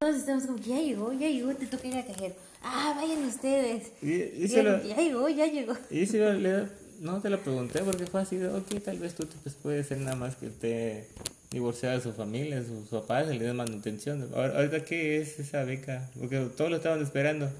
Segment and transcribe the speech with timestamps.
[0.00, 2.36] Todos estamos como que ya llegó, ya llegó, te toca ir a cajero.
[2.62, 3.90] Ah, vayan ustedes.
[4.00, 4.12] Y,
[4.44, 5.72] y Ya, se lo- ya llegó, ya llegó.
[5.90, 6.68] y lo- le-
[7.00, 9.82] no te lo pregunté porque fue así de, ok, tal vez tú te- pues, puede
[9.82, 11.08] ser nada más que esté
[11.50, 14.30] divorciada de su familia, sus papás, le den manutención.
[14.36, 16.08] Ahorita, ¿qué es esa beca?
[16.16, 17.50] Porque todos lo estaban esperando.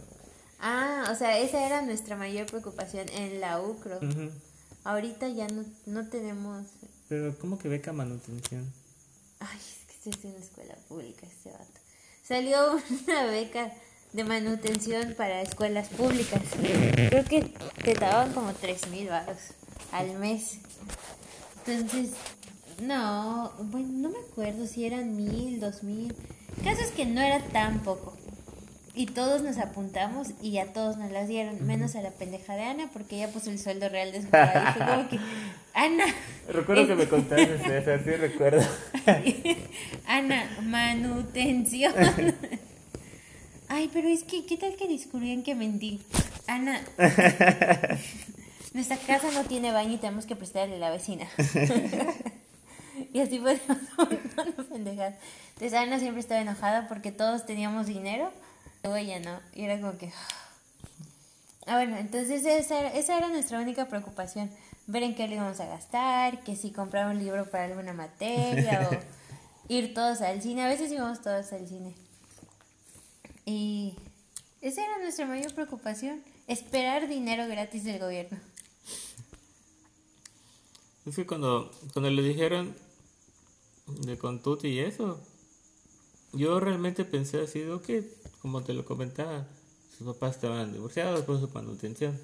[0.60, 3.96] Ah, o sea, esa era nuestra mayor preocupación en la UCRO.
[3.96, 4.30] Ujú.
[4.84, 6.66] Ahorita ya no, no tenemos...
[7.08, 8.64] Pero, ¿cómo que beca manutención?
[9.40, 11.80] Ay, es que estoy en la escuela pública este vato.
[12.28, 13.72] Salió una beca
[14.12, 16.42] de manutención para escuelas públicas.
[17.08, 19.38] Creo que te daban como tres mil baros
[19.92, 20.58] al mes.
[21.64, 22.10] Entonces,
[22.82, 26.14] no, bueno, no me acuerdo si eran mil, dos mil.
[26.62, 28.14] Caso es que no era tan poco.
[28.98, 32.64] Y todos nos apuntamos y a todos nos las dieron, menos a la pendeja de
[32.64, 34.26] Ana, porque ella puso el sueldo real de su.
[34.26, 34.40] Fue
[34.76, 35.20] como que,
[35.72, 36.04] Ana,
[36.48, 38.60] Recuerdo que me contaste eso, sí recuerdo.
[40.08, 41.94] Ana, manutención.
[43.68, 46.02] Ay, pero es que, ¿qué tal que descubrían que mentí?
[46.48, 46.80] Ana,
[48.72, 51.28] nuestra casa no tiene baño y tenemos que prestarle a la vecina.
[53.12, 55.14] y así fue un montón de pendejadas.
[55.50, 58.32] Entonces Ana siempre estaba enojada porque todos teníamos dinero,
[58.82, 59.40] luego ella no.
[59.54, 60.12] Y era como que...
[61.70, 64.50] Ah, bueno, entonces esa era, esa era nuestra única preocupación.
[64.86, 68.88] Ver en qué le íbamos a gastar, que si comprar un libro para alguna materia
[68.90, 68.96] o
[69.68, 70.62] ir todos al cine.
[70.62, 71.94] A veces íbamos todos al cine.
[73.44, 73.96] Y
[74.62, 76.22] esa era nuestra mayor preocupación.
[76.46, 78.38] Esperar dinero gratis del gobierno.
[81.04, 82.74] Es que cuando, cuando le dijeron
[83.86, 85.20] de con Tuti y eso,
[86.32, 87.88] yo realmente pensé así, ok,
[88.42, 89.46] como te lo comentaba,
[89.96, 92.18] sus papás estaban divorciados por su manutención.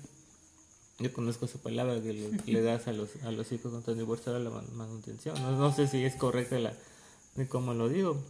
[1.01, 3.81] Yo conozco esa palabra que le, que le das a los, a los hijos cuando
[3.81, 5.35] están divorciados, la man- manutención.
[5.43, 6.73] No, no sé si es correcta la,
[7.35, 8.23] de cómo lo digo.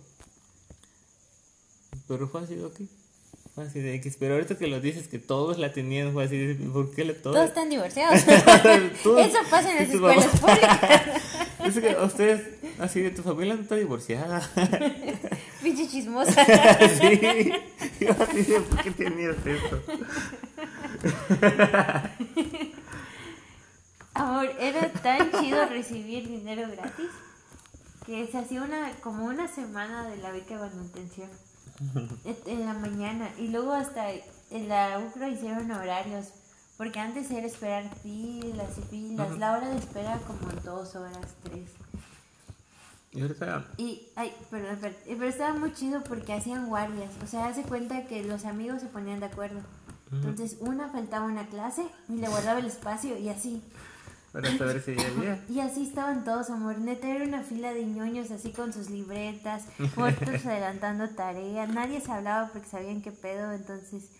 [2.08, 2.80] Pero fue así, ok.
[3.54, 4.16] Fue así de X.
[4.18, 7.14] Pero ahorita que lo dices que todos la tenían, fue así de, ¿por qué le
[7.14, 7.36] todos?
[7.36, 8.20] Todos están divorciados.
[8.26, 11.22] Eso pasa en las escuelas públicas.
[11.64, 12.48] Es que ustedes,
[12.78, 14.40] así de tu familia no está divorciada.
[15.64, 16.44] Pinche chismosa.
[17.00, 17.52] sí.
[18.00, 19.80] Yo así de, ¿por qué tenías eso?
[24.14, 27.10] Amor, era tan chido recibir dinero gratis
[28.06, 31.28] que se hacía una como una semana de la beca de manutención
[32.46, 36.26] en- la mañana y luego hasta en la UCRO hicieron horarios
[36.76, 41.70] porque antes era esperar filas y filas la hora de espera como dos horas tres
[43.14, 47.46] Y ahorita, y ay perdón, perdón, pero estaba muy chido porque hacían guardias o sea
[47.46, 49.60] hace cuenta que los amigos se ponían de acuerdo
[50.10, 53.62] entonces una faltaba una clase y le guardaba el espacio y así
[54.34, 55.44] para saber si ya había.
[55.48, 56.76] y así estaban todos, amor.
[56.78, 59.62] Neta, era una fila de ñoños así con sus libretas,
[59.96, 61.68] otros adelantando tareas.
[61.68, 63.52] Nadie se hablaba porque sabían qué pedo.
[63.52, 64.10] Entonces,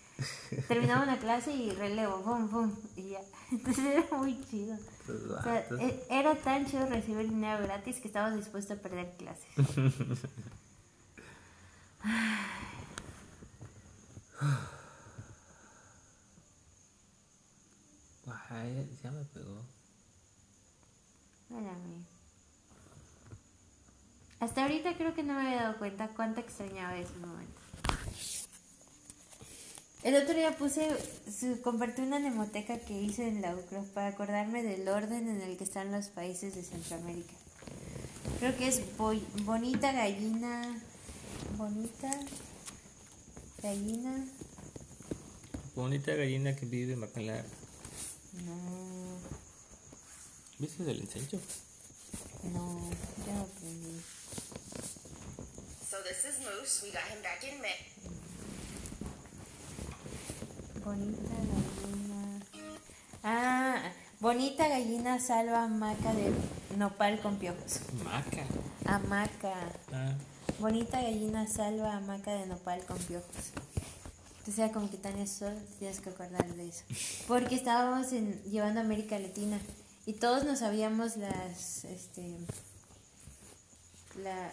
[0.68, 3.20] terminaba una clase y relevo, pum, pum, y ya.
[3.50, 4.76] Entonces era muy chido.
[5.08, 5.80] O sea, vatos.
[5.80, 9.44] e- era tan chido recibir dinero gratis que estabas dispuesto a perder clases.
[18.50, 19.62] Ay, ya me pegó.
[21.42, 22.04] Espérame.
[24.40, 27.63] Hasta ahorita creo que no me había dado cuenta cuánto extrañaba esos momentos.
[30.04, 30.88] El otro día puse,
[31.40, 35.56] su- compartí una nemoteca que hice en la UCRO para acordarme del orden en el
[35.56, 37.32] que están los países de Centroamérica.
[38.38, 40.78] Creo que es Boy- Bonita Gallina,
[41.56, 42.10] Bonita
[43.62, 44.26] Gallina,
[45.74, 47.44] Bonita gallina que vive en Bacalar.
[48.44, 49.18] no,
[50.58, 51.40] ¿Viste del ensancho?
[52.52, 52.78] no,
[53.26, 54.00] ya lo aprendí.
[55.90, 56.82] So this is Moose.
[56.84, 57.74] We got him back in May.
[60.84, 62.40] Bonita gallina.
[63.22, 63.82] Ah,
[64.20, 66.30] bonita gallina salva hamaca de
[66.76, 67.80] nopal con piojos.
[68.04, 68.44] Maca.
[68.84, 69.54] Hamaca.
[69.92, 70.12] Ah,
[70.58, 73.52] Bonita gallina salva hamaca de nopal con piojos.
[74.46, 76.84] O sea, como que tan eso, tienes que acordar de eso.
[77.26, 79.58] Porque estábamos en, llevando a América Latina
[80.04, 82.36] y todos nos sabíamos las, este,
[84.22, 84.52] la,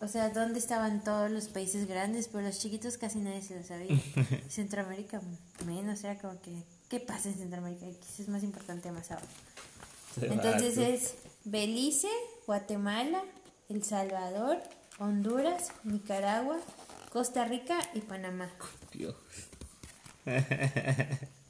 [0.00, 3.64] o sea, dónde estaban todos los países grandes, pero los chiquitos casi nadie se lo
[3.64, 4.00] sabía.
[4.48, 5.20] Centroamérica
[5.66, 7.86] menos, era como que, ¿qué pasa en Centroamérica?
[7.86, 9.26] Quizás es más importante más abajo.
[10.22, 10.88] Entonces vato.
[10.88, 11.14] es
[11.44, 12.08] Belice,
[12.46, 13.22] Guatemala,
[13.68, 14.58] El Salvador,
[14.98, 16.58] Honduras, Nicaragua,
[17.12, 18.50] Costa Rica y Panamá.
[18.92, 19.14] Dios.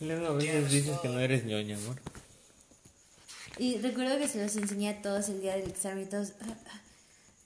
[0.00, 1.96] Luego a veces dices que no eres ñoña, amor.
[3.58, 6.46] Y recuerdo que se los enseñé a todos el día del examen y todos, "Ah,
[6.66, 6.80] ah,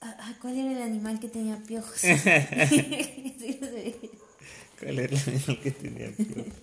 [0.01, 1.95] ah, Ah, ¿cuál era el animal que tenía piojos?
[2.01, 3.95] Sí, lo sé.
[4.79, 6.53] ¿Cuál era el animal que tenía piojos?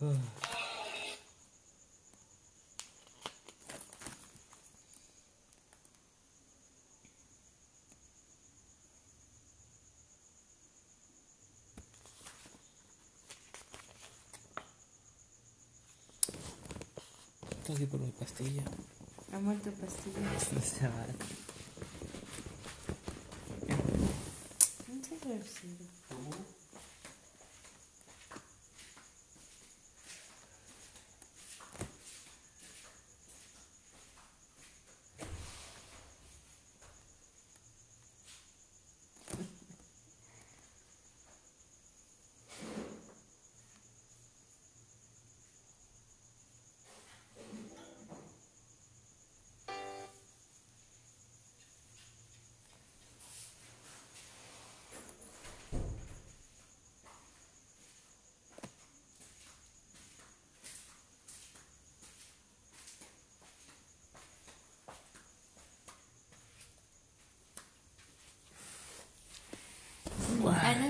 [17.68, 18.62] Aquí por mi pastilla.
[19.32, 20.18] Amor, tu pastilla.
[20.54, 21.06] No se va.
[24.88, 26.55] No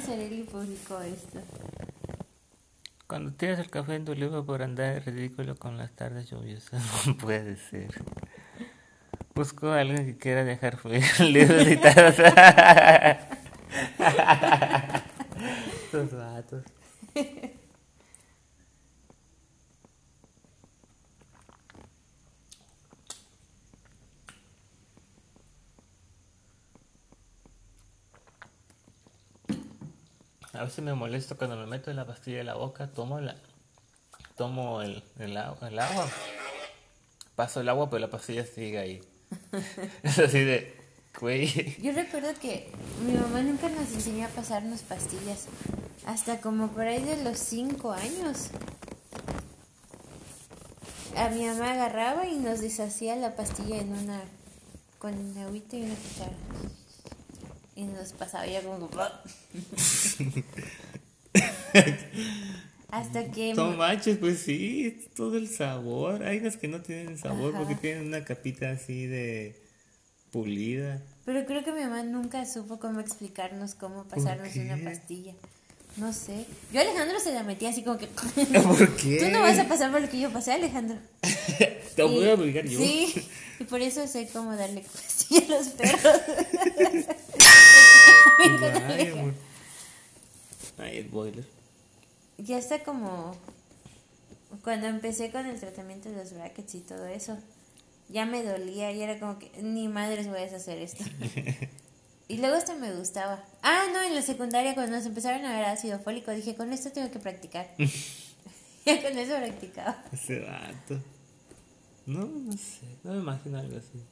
[0.07, 1.41] Sarelli publicó esto.
[3.09, 7.17] Cuando tiras el café en tu libro por andar ridículo con las tardes lluviosas, no
[7.17, 7.91] puede ser.
[9.35, 12.15] Busco a alguien que quiera dejar fluir libros citados.
[15.87, 16.63] Estos vatos.
[30.56, 33.37] A veces me molesto cuando me meto la pastilla en la boca, tomo la
[34.37, 36.09] tomo el, el, agua, el agua,
[37.35, 39.03] paso el agua, pero la pastilla sigue ahí.
[40.03, 40.77] Es así de,
[41.19, 41.77] güey.
[41.83, 42.71] Yo recuerdo que
[43.05, 45.47] mi mamá nunca nos enseñó a pasarnos pastillas.
[46.07, 48.51] Hasta como por ahí de los 5 años.
[51.17, 54.21] A mi mamá agarraba y nos deshacía la pastilla en una.
[54.99, 56.37] con agüita y una cuchara.
[57.77, 58.89] Y nos pasaba ya como.
[62.89, 63.55] Hasta que.
[63.55, 66.23] No manches, pues sí, todo el sabor.
[66.25, 67.59] Hay unas que no tienen sabor Ajá.
[67.63, 69.61] porque tienen una capita así de
[70.33, 71.03] pulida.
[71.25, 75.35] Pero creo que mi mamá nunca supo cómo explicarnos cómo pasarnos una pastilla.
[75.97, 76.45] No sé.
[76.73, 78.07] Yo a Alejandro se la metía así como que.
[78.63, 79.19] ¿Por qué?
[79.19, 80.97] Tú no vas a pasar por lo que yo pasé, Alejandro.
[81.97, 82.79] Te voy Y- a obligar yo.
[82.79, 83.13] Sí,
[83.59, 86.21] y por eso sé cómo darle pastilla a los perros.
[88.89, 89.35] Ay, amor.
[90.79, 91.47] Ay, el boiler.
[92.39, 93.37] ya está como.
[94.63, 97.37] Cuando empecé con el tratamiento de los brackets y todo eso,
[98.09, 101.05] ya me dolía y era como que ni madres voy a hacer esto.
[102.29, 103.45] Y luego hasta me gustaba.
[103.63, 106.91] Ah, no, en la secundaria cuando nos empezaron a ver ácido fólico, dije, con esto
[106.91, 107.71] tengo que practicar.
[108.85, 110.03] ya con eso practicaba.
[110.13, 111.01] Ese vato.
[112.05, 112.87] No, no sé.
[113.05, 114.03] No me imagino algo así.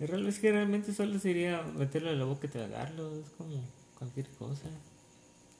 [0.00, 3.14] Es que realmente solo sería meterlo en la boca y tragarlo.
[3.20, 3.56] Es como
[3.98, 4.68] cualquier cosa.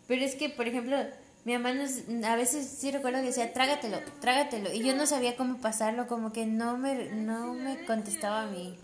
[0.08, 0.96] Pero es que, por ejemplo,
[1.44, 4.72] mi mamá nos, a veces sí recuerdo que decía, trágatelo, trágatelo.
[4.72, 8.76] Y yo no sabía cómo pasarlo, como que no me, no me contestaba a mí.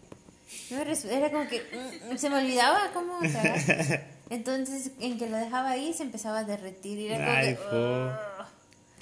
[0.70, 1.60] No me era como que
[2.10, 4.06] mm, se me olvidaba cómo tragar.
[4.30, 6.98] Entonces, en que lo dejaba ahí, se empezaba a derretir.
[6.98, 7.76] Y era como Ay, que.
[7.76, 8.46] "Ugh".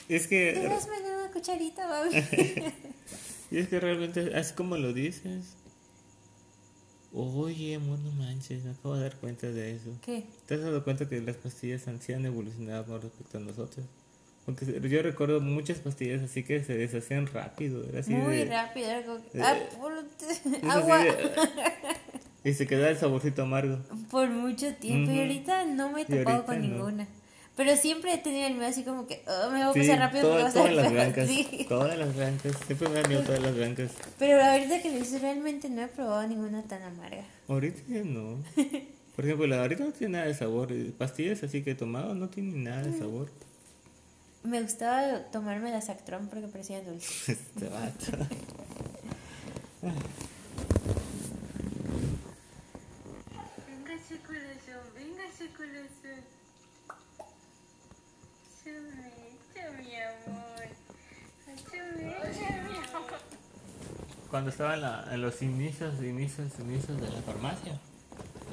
[0.08, 2.10] Es que, Dásme una cucharita, mami.
[3.50, 5.54] y es que realmente, así como lo dices.
[7.12, 9.90] Oye, amor, no manches, me acabo de dar cuenta de eso.
[10.02, 10.24] ¿Qué?
[10.46, 13.86] ¿Te has dado cuenta que las pastillas han, sí han evolucionado con respecto a nosotros?
[14.44, 17.82] Porque yo recuerdo muchas pastillas así que se deshacían rápido.
[17.88, 18.88] Era así Muy de, rápido.
[19.34, 19.56] Eh, ah,
[20.62, 20.98] así agua.
[21.02, 21.30] de-
[22.44, 23.78] y se quedaba el saborcito amargo.
[24.10, 25.10] Por mucho tiempo.
[25.10, 26.62] Y ahorita no me he topado con no.
[26.62, 27.08] ninguna.
[27.56, 29.98] Pero siempre he tenido el miedo así como que, oh, me voy a Sí, pasar
[29.98, 31.24] rápido todas, vas a todas las ver feo".
[31.24, 31.28] blancas.
[31.50, 31.66] Sí.
[31.68, 32.52] Todas las blancas.
[32.66, 33.90] Siempre me da miedo todas las blancas.
[34.18, 37.24] Pero ahorita que lo dices, realmente no he probado ninguna tan amarga.
[37.48, 38.38] Ahorita ya no.
[39.16, 40.70] Por ejemplo, la ahorita no tiene nada de sabor.
[40.72, 43.30] Y Pastillas así que he tomado no tienen nada de sabor.
[44.42, 47.32] Me gustaba tomarme la Sactron porque parecía dulce.
[47.32, 48.12] Este vato.
[53.66, 56.20] Véngase corazón, véngase corazón.
[59.96, 60.46] Mi amor.
[64.30, 67.78] Cuando estaba en, la- los inicios, inicios, inicios de la farmacia.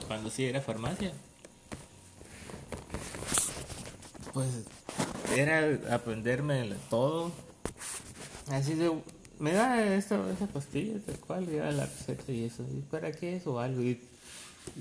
[0.08, 1.12] Cuando sí era farmacia.
[4.34, 4.48] Pues
[5.36, 7.32] era aprenderme todo.
[8.52, 8.92] Así de
[9.40, 12.64] me da esta, esa pastilla, tal cual, ya la receta y eso.
[12.72, 13.82] ¿Y para qué es o algo?
[13.82, 14.00] Y,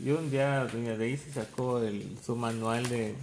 [0.04, 3.14] y un día doña Daisy sacó el, su manual de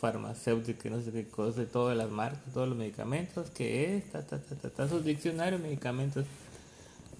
[0.00, 4.22] farmacéutica, no sé qué cosa, de todas las marcas, todos los medicamentos, que es, ta,
[4.22, 6.24] ta, ta, ta, ta, sus diccionarios medicamentos.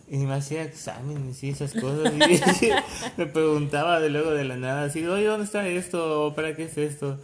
[0.09, 2.13] Y me hacía exámenes y esas cosas.
[2.15, 2.71] Y
[3.17, 6.27] me preguntaba de luego de la nada, así, oye, ¿dónde está esto?
[6.27, 7.17] ¿O ¿Para qué es esto?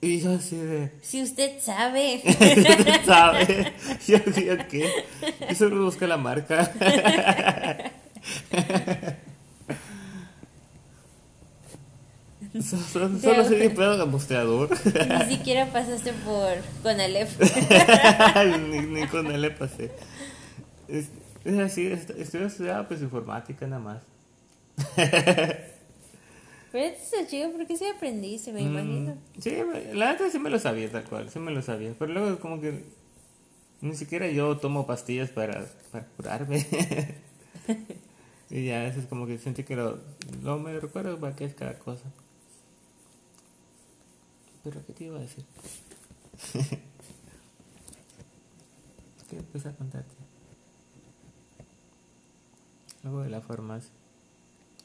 [0.00, 0.92] Y yo así de...
[1.02, 2.22] Si usted sabe.
[3.04, 3.72] ¿Sabe?
[4.06, 4.88] Yo, yo qué.
[5.48, 6.72] Yo solo busco la marca.
[12.68, 14.68] So- so- Solo soy de pedo mostrador.
[15.28, 17.38] Ni siquiera pasaste por con Aleph.
[18.70, 19.90] ni, ni con él le pasé.
[20.88, 21.08] Es,
[21.44, 24.02] es así, est- estoy estudiando pues informática nada más.
[26.70, 29.14] Pero este es chido porque sí aprendiste, me imagino.
[29.14, 31.94] Mm, Sí, me- la neta sí me lo sabía tal cual, sí me lo sabía.
[31.98, 32.84] Pero luego como que
[33.80, 36.66] ni siquiera yo tomo pastillas para, para curarme.
[38.50, 39.98] y ya, eso es como que sentí que lo,
[40.42, 42.04] lo me recuerdo para qué es cada cosa.
[44.64, 45.44] Pero ¿qué te iba a decir?
[49.28, 50.14] ¿Qué empecé a contarte?
[53.04, 53.92] Algo de la farmacia.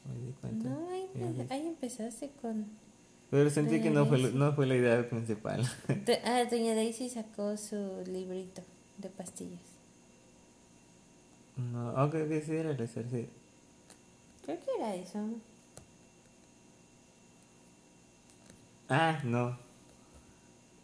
[0.06, 0.68] Me di cuenta.
[0.68, 2.66] No, ahí, empezaste con...
[3.30, 5.68] Pero sentí que no fue, no fue la idea principal.
[6.24, 8.62] Ah, doña Daisy sacó su librito
[8.98, 9.60] de pastillas.
[11.56, 13.28] No, aunque que sí era el ejercicio.
[14.44, 15.18] Creo que era eso.
[18.88, 19.63] Ah, no.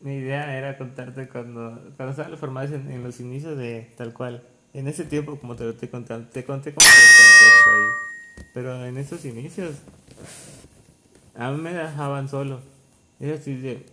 [0.01, 3.93] Mi idea era contarte cuando, cuando estaba en la farmacia en, en los inicios de
[3.97, 4.43] tal cual.
[4.73, 8.45] En ese tiempo, como te lo estoy contando, te conté como ahí.
[8.55, 9.75] Pero en esos inicios,
[11.35, 12.61] a mí me dejaban solo.
[13.19, 13.85] Era así de-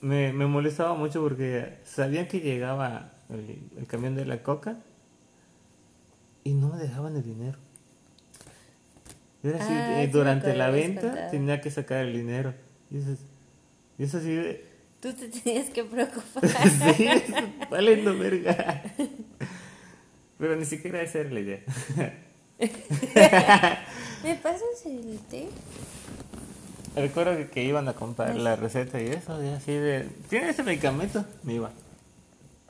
[0.00, 4.78] me, me molestaba mucho porque sabían que llegaba el, el camión de la coca
[6.42, 7.58] y no me dejaban el dinero.
[9.42, 12.54] Era así, Ah, eh, durante la venta tenía que sacar el dinero.
[12.90, 13.24] Y eso, es-
[13.98, 14.73] y eso así de...
[15.04, 16.48] Tú te tenías que preocupar.
[16.96, 17.06] sí,
[17.70, 18.82] valiendo verga.
[20.38, 21.60] Pero ni siquiera esa era la idea.
[24.22, 25.46] ¿Me pasas el té?
[26.96, 30.08] Recuerdo que, que iban a comprar la receta y eso, y así de...
[30.30, 31.22] ¿Tiene ese medicamento?
[31.42, 31.70] Me iba.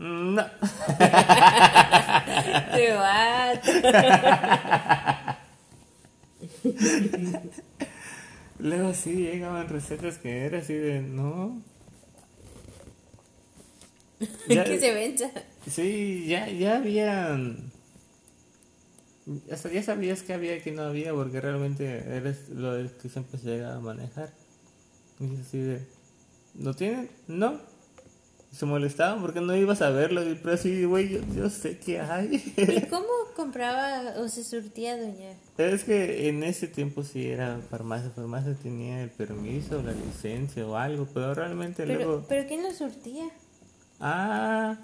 [0.00, 0.44] "Mm, No.
[2.74, 3.70] Te vato.
[8.58, 11.00] Luego sí llegaban recetas que era así de...
[11.00, 11.62] No.
[14.48, 15.30] Ya- que se venza.
[15.70, 17.72] Sí, ya, ya habían.
[19.50, 23.38] Hasta ya sabías que había y que no había, porque realmente eres lo que siempre
[23.38, 24.32] se llega a manejar.
[25.20, 25.80] Y así de.
[26.54, 27.10] ¿No tienen?
[27.26, 27.58] No.
[28.52, 32.52] Se molestaban porque no ibas a verlo, pero así, güey, yo, yo sé que hay.
[32.56, 35.32] ¿Y cómo compraba o se surtía doña?
[35.58, 40.76] es que en ese tiempo sí era farmacia, farmacia tenía el permiso, la licencia o
[40.76, 42.26] algo, pero realmente Pero, luego.
[42.28, 43.24] pero ¿quién lo surtía?
[44.00, 44.76] Ah.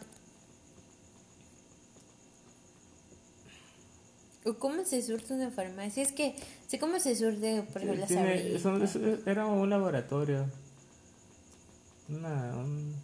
[4.45, 6.03] ¿O cómo se surte una farmacia?
[6.03, 6.35] Es que
[6.67, 10.47] sé cómo se surte, por ejemplo, las Tiene- son- es- era un laboratorio.
[12.09, 12.95] Una, un-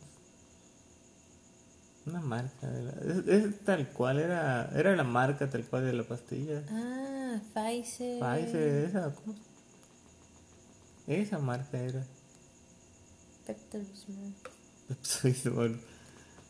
[2.06, 2.68] una marca.
[3.06, 6.62] Es, es tal cual, era, era la marca tal cual de la pastilla.
[6.70, 8.18] Ah, Pfizer.
[8.18, 9.34] Pfizer, esa, ¿cómo?
[11.06, 12.04] Esa marca era.
[13.46, 14.32] Pepto-Bismol.
[15.02, 15.78] Soy bueno.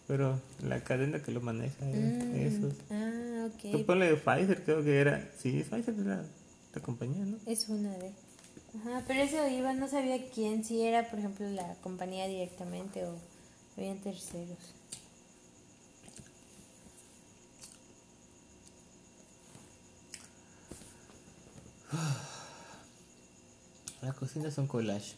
[0.07, 2.75] Pero la cadena que lo maneja era Mm, esos.
[2.91, 3.87] Ah, Tú ok.
[3.87, 5.29] ponle Pfizer, creo que era.
[5.39, 6.25] Sí, Pfizer era
[6.75, 7.39] la compañía, ¿no?
[7.47, 8.13] Es una de.
[8.79, 13.15] Ajá, pero eso iba, no sabía quién, si era, por ejemplo, la compañía directamente o
[13.77, 14.59] habían terceros.
[24.03, 25.15] La cocina es un collage.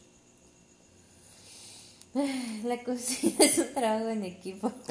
[2.64, 4.72] La cocina es un trabajo en equipo.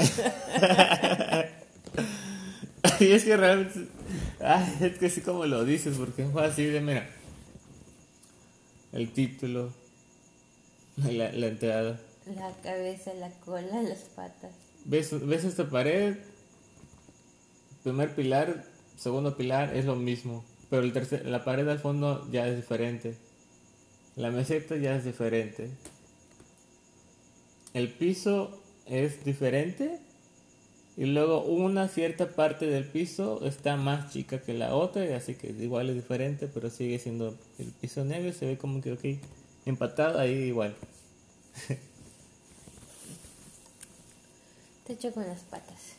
[3.00, 3.88] Y es que realmente.
[4.40, 7.08] Ay, es que así como lo dices, porque fue así de, mira.
[8.92, 9.72] El título.
[10.98, 12.00] La, la entrada.
[12.36, 14.52] La cabeza, la cola, las patas.
[14.86, 16.18] ¿Ves, ¿Ves esta pared?
[17.84, 18.66] Primer pilar,
[18.98, 20.44] segundo pilar es lo mismo.
[20.70, 23.16] Pero el tercer, la pared al fondo ya es diferente.
[24.16, 25.70] La meseta ya es diferente.
[27.77, 30.00] El piso es diferente.
[30.98, 35.50] Y luego una cierta parte del piso está más chica que la otra, así que
[35.50, 39.05] igual es diferente, pero sigue siendo el piso negro, se ve como que, ok,
[39.67, 40.75] empatado ahí igual.
[44.88, 45.97] Te echo con las patas.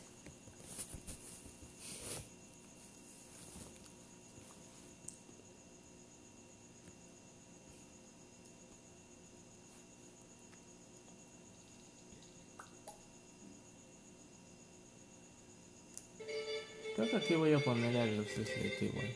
[16.99, 19.07] Creo que aquí voy a poner a los Slate igual.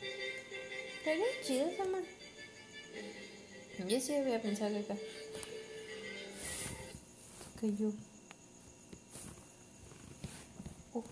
[0.99, 2.01] Estaría chido, amor.
[3.89, 4.95] Yo sí había pensado acá.
[7.59, 7.91] Que yo.
[10.93, 11.03] Oh.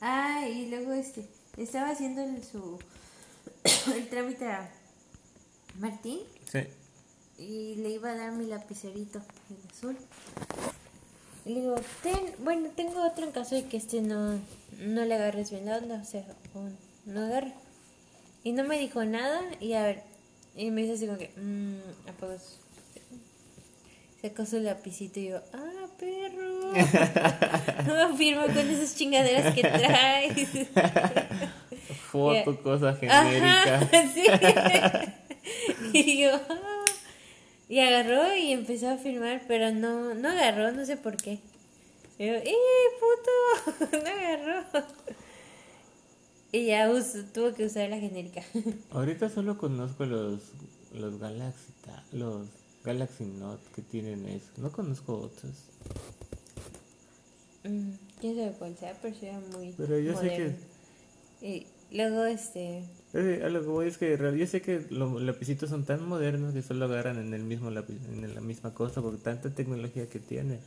[0.00, 2.78] Ah, y luego este, estaba haciendo el, su
[3.94, 4.72] el trámite a
[5.78, 6.20] Martín
[6.50, 6.60] Sí.
[7.38, 9.96] Y le iba a dar mi lapicerito, el azul.
[11.44, 14.40] Y le digo, ten, bueno, tengo otro en caso de que este no,
[14.78, 16.24] no le agarres bien la onda, o sea,
[17.04, 17.52] no agarre.
[18.42, 20.02] Y no me dijo nada y a ver,
[20.56, 22.34] y me dice así como que, mmm, apagó
[24.22, 26.72] Sacó su lapicito y yo, ah, perro.
[28.08, 30.48] no firma con esas chingaderas que traes.
[32.10, 33.76] Foto, cosa genérica.
[33.76, 34.24] Ajá, sí.
[35.92, 36.83] y yo, ah.
[37.68, 41.40] Y agarró y empezó a filmar, pero no, no agarró, no sé por qué.
[42.18, 42.54] Y yo, ¡eh,
[43.00, 43.96] puto!
[44.04, 44.64] no agarró.
[46.52, 48.42] Y ya us- tuvo que usar la genérica.
[48.90, 50.40] Ahorita solo conozco los,
[50.92, 51.72] los Galaxy,
[52.12, 52.46] los
[52.84, 54.46] Galaxy Note que tienen eso.
[54.58, 55.52] No conozco otros.
[57.64, 57.90] Mm,
[58.20, 59.72] Quién sabe cuál sea, pero sí era muy.
[59.76, 60.56] Pero yo sé moderno.
[61.42, 62.84] Y luego, este.
[63.14, 66.62] A lo que voy es que yo sé que los lapicitos son tan modernos que
[66.62, 70.58] solo agarran en el mismo lápiz, en la misma cosa por tanta tecnología que tiene.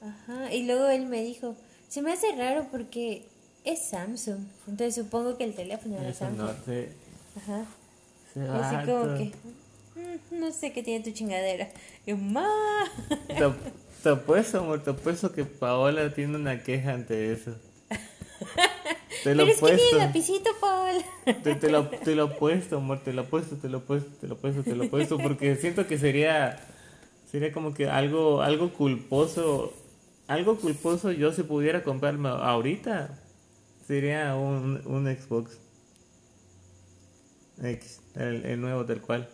[0.00, 1.54] Ajá, y luego él me dijo,
[1.88, 3.26] se me hace raro porque
[3.64, 4.40] es Samsung.
[4.66, 6.38] Entonces supongo que el teléfono era Samsung.
[6.38, 6.88] no sé.
[7.36, 7.64] Ajá.
[8.32, 9.32] se Y así como que,
[9.94, 11.68] "Mm, no sé qué tiene tu chingadera.
[12.06, 12.48] Y ma.
[13.28, 13.44] Te,
[14.02, 17.54] te apuesto, amor, te apuesto que Paola tiene una queja ante eso.
[19.22, 21.02] Te lo Pero es que tiene lapicito, Paul.
[21.42, 24.34] Te, te lo, te lo apuesto, amor, te lo apuesto, te lo apuesto, te lo
[24.34, 26.58] apuesto, te lo apuesto, porque siento que sería,
[27.30, 29.72] sería como que algo, algo culposo,
[30.26, 33.18] algo culposo yo si pudiera comprarme ahorita,
[33.86, 35.58] sería un, un Xbox
[37.62, 39.28] X, el, el nuevo tal cual.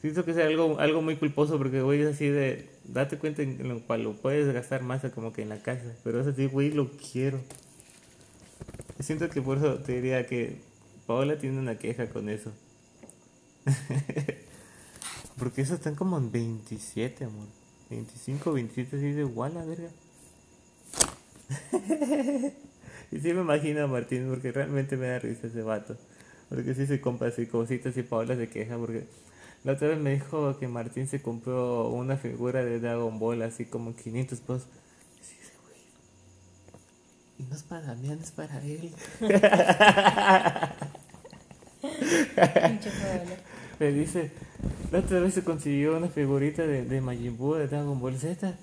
[0.00, 3.68] Siento que sea algo, algo muy culposo porque güey es así de, date cuenta en
[3.68, 6.70] lo cual lo puedes gastar más como que en la casa, pero es así, güey,
[6.70, 7.40] lo quiero.
[9.00, 10.60] Siento que por eso te diría que
[11.06, 12.52] Paola tiene una queja con eso.
[15.38, 17.46] Porque esos están como en 27, amor.
[17.88, 19.88] 25, 27, así de igual la verga.
[23.10, 25.96] y sí me imagino a Martín porque realmente me da risa ese vato.
[26.48, 29.06] Porque sí se compra así cositas y Paola se queja porque
[29.64, 33.64] la otra vez me dijo que Martín se compró una figura de Dragon Ball así
[33.64, 34.68] como 500 pesos.
[35.20, 35.80] Y sí, ese güey.
[37.40, 38.92] Y no es para Damián, es para él.
[43.78, 44.30] Me dice,
[44.92, 48.54] la otra vez se consiguió una figurita de, de Majin Buu de Dragon Ball Z.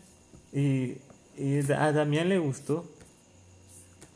[0.53, 0.97] Y,
[1.37, 2.85] y a Damián le gustó.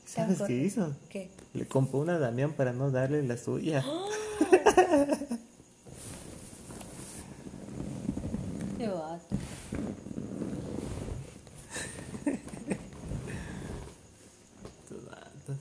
[0.05, 0.95] ¿Sabes qué hizo?
[1.09, 1.31] ¿Qué?
[1.53, 3.83] Le compró una a Damián para no darle la suya.
[8.77, 9.35] Qué vato.
[14.83, 15.57] Estos vatos.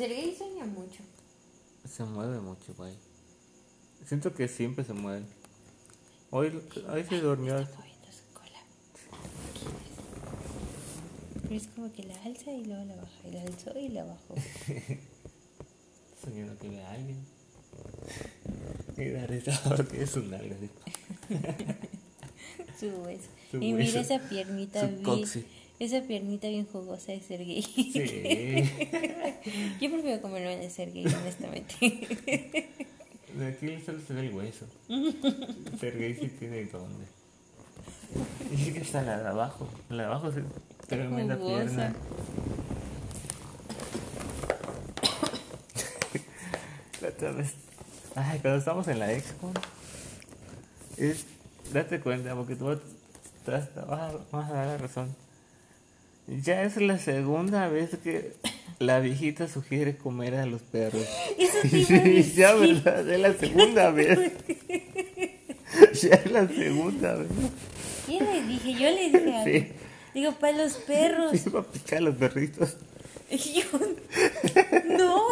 [0.00, 1.02] Sergei sueña mucho.
[1.84, 2.94] Se mueve mucho, güey.
[4.06, 5.26] Siento que siempre se mueve.
[6.30, 6.58] Hoy,
[6.88, 7.58] hoy se durmió.
[7.58, 8.60] Está moviendo su cola.
[11.42, 13.28] Pero es como que la alza y luego la baja.
[13.28, 14.34] Y la alzó y la bajó.
[16.24, 17.22] Soñando que ve a alguien.
[18.96, 20.54] Y da risa porque es un algo.
[22.80, 23.28] Su hueso.
[23.50, 23.98] Su y hueso.
[23.98, 25.46] mira esa piernita Su bien.
[25.80, 27.62] Esa piernita bien jugosa de Sergei.
[27.62, 27.90] Sí.
[29.80, 31.74] Yo prefiero comerlo en el Sergei, honestamente.
[33.34, 34.66] De aquí solo se ve el hueso.
[35.80, 37.06] Sergei sí tiene dónde.
[38.52, 39.66] Y sí que está la de abajo.
[39.88, 40.34] La de abajo es
[40.86, 41.94] tremenda pierna.
[47.00, 47.54] La otra vez.
[48.16, 49.50] Ay, cuando estamos en la expo.
[50.98, 51.24] Es.
[51.72, 52.78] Date cuenta, porque tú vas
[53.46, 55.16] a dar la razón.
[56.26, 58.34] Ya es la segunda vez que
[58.78, 61.06] la viejita sugiere comer a los perros.
[61.38, 62.54] Eso Sí, ya.
[62.54, 63.08] ¿verdad?
[63.12, 64.18] Es la segunda vez.
[66.02, 67.28] Ya es la segunda vez.
[68.06, 68.72] ¿Qué le dije?
[68.72, 69.44] Yo le dije.
[69.44, 69.72] Sí.
[70.14, 71.32] Digo, para los perros.
[71.38, 72.76] Sí, va a picar a los perritos.
[73.30, 73.62] Yo,
[74.88, 75.24] no.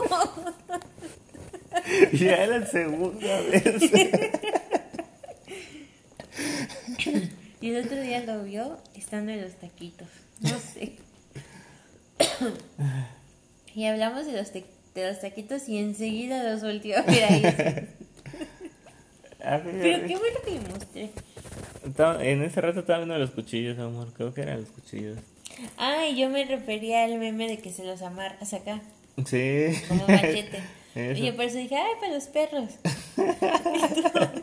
[2.13, 3.91] Ya es la segunda vez.
[7.61, 10.07] Y el otro día lo vio estando en los taquitos.
[10.41, 10.93] No sé.
[13.75, 14.65] Y hablamos de los de
[15.09, 17.43] los taquitos y enseguida los volteó a ver ahí.
[19.41, 21.11] Pero qué bueno que le mostré.
[21.87, 24.13] Estaba- en ese rato estaba viendo los cuchillos, amor.
[24.15, 25.19] Creo que eran los cuchillos.
[25.77, 28.81] Ay, yo me refería al meme de que se los amarras acá,
[29.25, 29.69] Sí.
[29.89, 30.61] como machete.
[30.95, 31.21] Eso.
[31.23, 32.71] y yo por eso dije, ay, para los perros.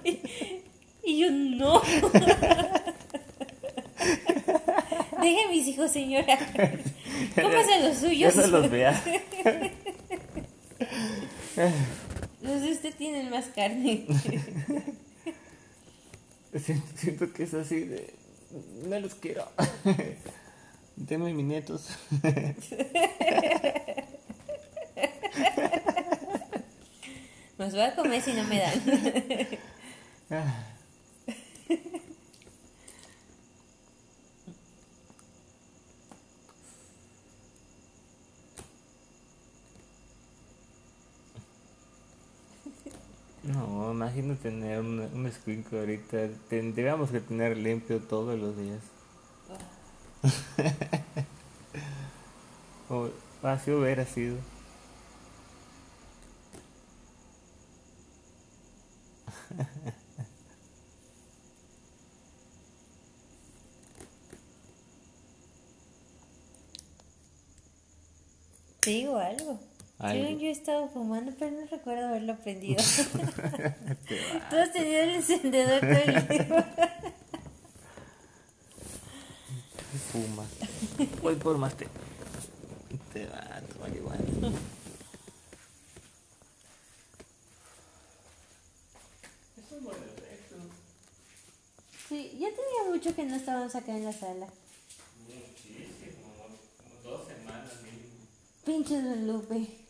[1.03, 1.81] y yo, no.
[5.25, 6.37] Deje a mis hijos, señora.
[7.35, 8.35] Cómase los suyos.
[8.35, 8.93] no los vea.
[12.43, 14.05] Los de usted tienen más carne.
[16.63, 18.13] Siento, siento que es así de.
[18.87, 19.45] No los quiero.
[21.07, 21.89] Tengo mis nietos.
[27.57, 28.81] Los voy a comer si no me dan.
[30.29, 30.75] Ah.
[43.45, 45.25] No, imagino tener un, un
[45.79, 46.29] ahorita.
[46.49, 48.79] Tendríamos que tener limpio todos los días.
[52.89, 53.09] o
[53.41, 54.37] así hubiera sido.
[68.79, 69.59] Te digo algo.
[69.97, 70.25] Algo.
[70.25, 72.83] Según yo he estado fumando, pero no recuerdo haberlo aprendido.
[74.49, 76.55] Tú has tenido el encendedor todo el tiempo.
[80.11, 80.45] Fuma.
[81.21, 81.87] Voy por más té.
[83.13, 84.51] Te va, tu marihuana.
[92.09, 94.47] Sí, ya tenía mucho que no estábamos acá en la sala.
[95.25, 98.27] Muchísimo, como dos semanas mínimo.
[98.63, 99.84] Pinche Don Lupe.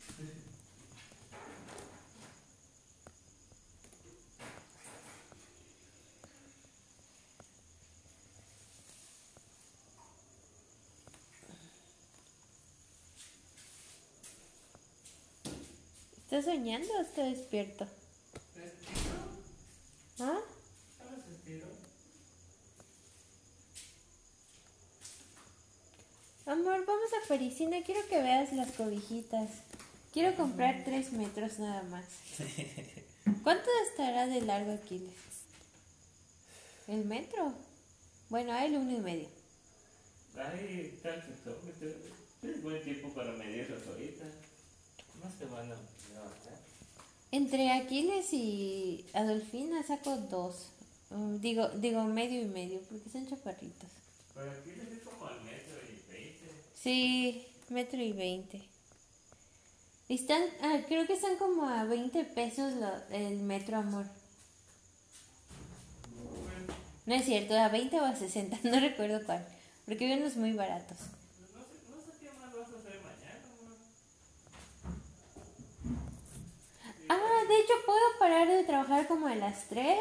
[16.35, 17.87] ¿Estás soñando o estás despierto?
[20.19, 20.41] ¿Ah?
[26.45, 27.81] Amor, vamos a Parisina.
[27.83, 29.49] Quiero que veas las cobijitas.
[30.11, 32.03] Quiero comprar tres metros nada más.
[33.43, 35.15] ¿Cuánto estará de largo Aquiles?
[36.89, 37.53] ¿El metro?
[38.27, 39.29] Bueno, él uno y medio.
[40.35, 41.61] Ay, sector,
[42.43, 44.25] es buen tiempo para medirlos ahorita.
[45.23, 45.94] Más te van a.
[47.31, 50.69] Entre Aquiles y Adolfina saco dos.
[51.09, 53.89] Mm, digo, digo medio y medio, porque son chaparritos.
[54.33, 56.49] Pero aquí les es como al metro y veinte.
[56.81, 58.67] Sí, metro y veinte.
[60.07, 64.05] Están, ah, creo que están como a 20 pesos lo- el metro, amor.
[67.05, 69.45] No es cierto, a 20 o a 60, no recuerdo cuál.
[69.85, 70.97] Porque hay unos muy baratos.
[70.99, 73.77] No sé, no sé qué más vas a hacer mañana, amor.
[77.09, 79.99] Ah, de hecho puedo parar de trabajar como a las 3.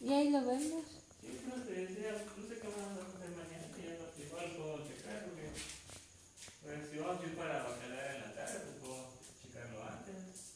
[0.00, 0.84] Y ahí lo vemos.
[1.20, 5.24] Sí, no sé, decía, no sé a hacer mañana, que ya no, igual puedo checar,
[5.24, 5.50] porque
[6.62, 8.96] pues, si vamos a ir para bacalar en la tarde, pues puedo
[9.42, 10.48] checarlo antes.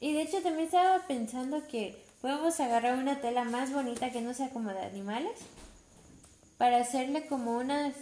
[0.00, 4.32] Y de hecho también estaba pensando que podemos agarrar una tela más bonita que no
[4.32, 5.38] sea como de animales
[6.56, 7.92] para hacerle como una,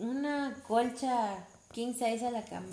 [0.00, 2.66] una colcha king size a la cama.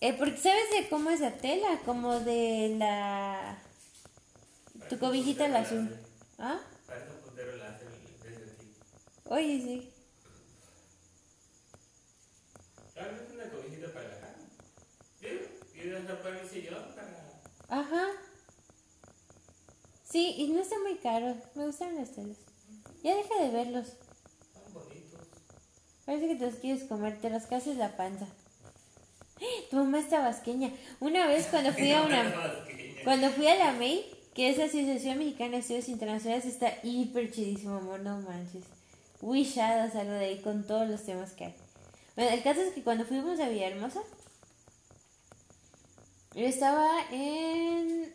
[0.00, 1.80] Eh, porque ¿sabes de cómo es la tela?
[1.84, 3.56] Como de la...
[4.88, 5.96] Tu cobijita la azul.
[6.38, 6.60] ¿Ah?
[9.26, 9.92] Oye, sí.
[13.32, 14.36] Una cobijita para la cama.
[15.22, 15.26] Y
[15.78, 17.80] el sillón para...
[17.80, 18.08] Ajá.
[20.02, 21.36] Sí, y no está muy caro.
[21.54, 22.38] Me gustan las telas.
[23.04, 23.96] Ya deja de verlos.
[26.04, 28.26] Parece que te los quieres comer, te rascases la panza.
[29.70, 30.70] Tu mamá es tabasqueña.
[31.00, 32.32] Una vez cuando fui a una...
[33.04, 37.30] Cuando fui a la MEI, que es la Asociación Mexicana de Estudios Internacionales, está hiper
[37.30, 38.64] chidísimo, amor, no manches.
[39.20, 41.54] Wishadas algo de ahí con todos los temas que hay.
[42.16, 44.00] Bueno, el caso es que cuando fuimos a Villahermosa,
[46.34, 48.12] yo estaba en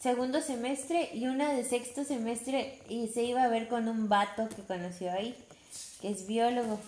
[0.00, 4.48] segundo semestre y una de sexto semestre y se iba a ver con un vato
[4.48, 5.36] que conoció ahí,
[6.00, 6.78] que es biólogo.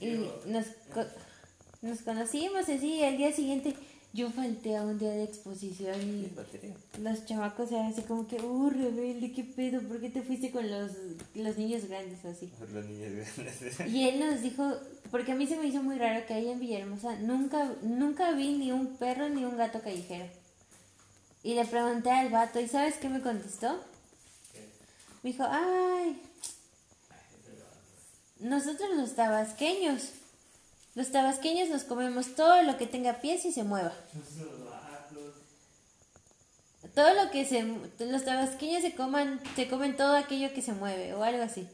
[0.00, 0.66] Y nos,
[1.82, 3.74] nos conocimos así y al día siguiente
[4.16, 6.30] Yo falté a un día de exposición y
[7.02, 9.82] los chamacos eran así como que, oh, rebelde, ¿qué pedo?
[9.82, 10.92] ¿Por qué te fuiste con los,
[11.34, 12.50] los niños grandes o así?
[12.72, 13.80] Los niños grandes.
[13.92, 14.72] Y él nos dijo,
[15.10, 18.56] porque a mí se me hizo muy raro que ahí en Villahermosa nunca, nunca vi
[18.56, 20.24] ni un perro ni un gato callejero.
[21.42, 23.78] Y le pregunté al vato, ¿y sabes qué me contestó?
[25.22, 26.22] Me dijo, ay,
[28.40, 30.10] nosotros los tabasqueños,
[30.94, 33.92] los tabasqueños nos comemos todo lo que tenga pies y se mueva.
[36.94, 37.62] Todo lo que se,
[37.98, 41.68] los tabasqueños se coman, se comen todo aquello que se mueve o algo así.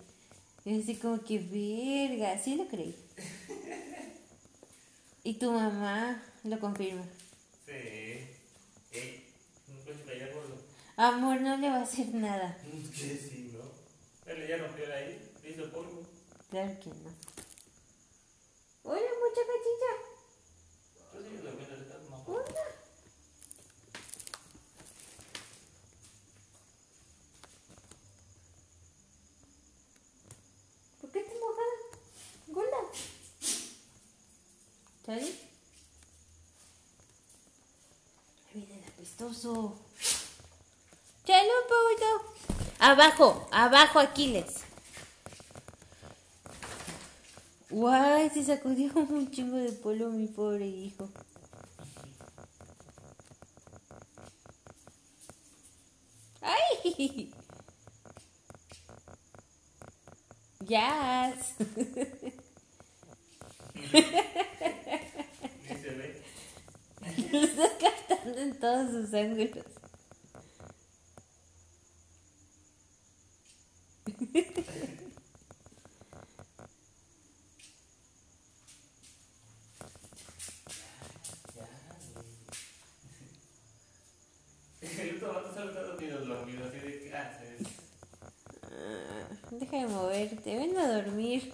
[0.65, 2.97] Y así como que verga, sí lo creí.
[5.25, 7.05] Y tu mamá lo confirma.
[7.67, 7.73] Sí.
[8.93, 9.25] Ey,
[9.69, 11.05] no.
[11.05, 12.57] Amor, no le va a hacer nada.
[12.93, 14.33] Que sí, ¿no?
[14.33, 16.03] Él ya rompió de ahí, le hizo polvo.
[16.53, 17.11] Claro que no.
[18.83, 19.93] Hola, muchacha chicha.
[21.11, 22.31] Tú sigues durmiendo, le estás mojado.
[22.31, 22.65] Hola.
[31.01, 31.75] ¿Por qué estás mojada?
[32.49, 32.81] Gorda.
[35.07, 35.23] ¿Sale?
[38.55, 38.93] Ahí viene.
[42.79, 44.62] Abajo, abajo, Aquiles.
[47.73, 51.09] Guay, se sacudió un chingo de polvo mi pobre hijo.
[56.41, 57.33] ¡Ay!
[65.83, 66.23] Se ve.
[67.33, 69.65] Lo estás captando en todos sus ángulos.
[84.81, 87.61] El otro vato solo está dormido, dormido, así de ¿qué haces?
[88.63, 91.53] Ah, Deja de moverte, ven a dormir.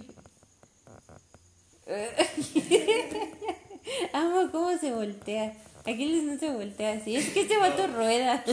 [4.12, 5.54] Amo cómo se voltea.
[5.88, 7.16] Aquiles no se voltea así.
[7.16, 8.44] Es que este vato rueda.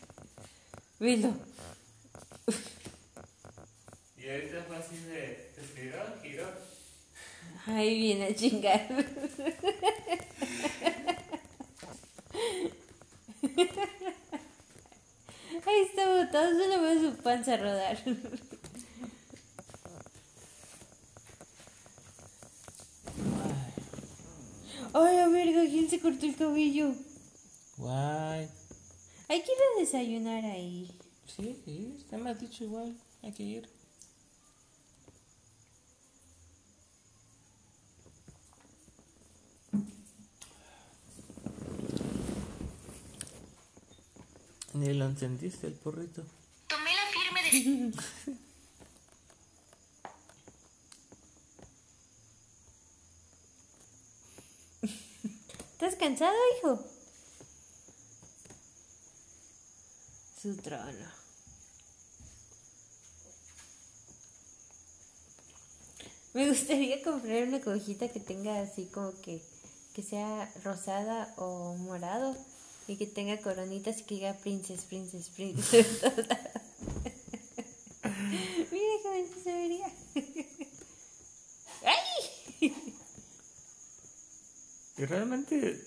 [0.98, 1.34] Velo.
[4.16, 6.46] Y ahorita fue así de, se giró, giró.
[7.66, 8.88] Ahí viene a chingar.
[15.66, 17.98] Ahí está botado, solo veo su panza rodar.
[24.96, 26.94] Ay, la verga, ¿quién se cortó el cabello?
[27.78, 28.48] Guay.
[29.28, 30.88] Hay que ir a desayunar ahí.
[31.26, 33.68] Sí, sí, está me has dicho igual, hay que ir.
[44.74, 46.24] Ni lo encendiste el porrito.
[46.68, 47.94] Tomé la firme decisión.
[55.84, 56.82] ¿Estás cansado, hijo?
[60.40, 61.12] Su trono.
[66.32, 69.42] Me gustaría comprar una cobijita que tenga así como que,
[69.92, 72.34] que sea rosada o morado
[72.88, 76.02] y que tenga coronitas y que diga princess, princess, princess.
[78.72, 79.92] Mira bonito se vería.
[81.84, 82.04] ¡Ay!
[85.06, 85.82] Realmente.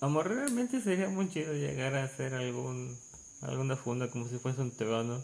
[0.00, 2.96] Amor, realmente sería muy chido llegar a hacer algún
[3.42, 5.22] alguna funda como si fuese un trono.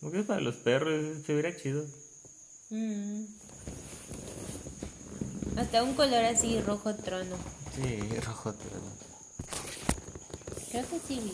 [0.00, 1.84] Porque es para los perros, se vería chido.
[2.70, 3.24] Mm.
[5.56, 7.36] Hasta un color así rojo trono.
[7.74, 8.92] Sí, rojo trono.
[10.70, 11.32] Creo que sí vi.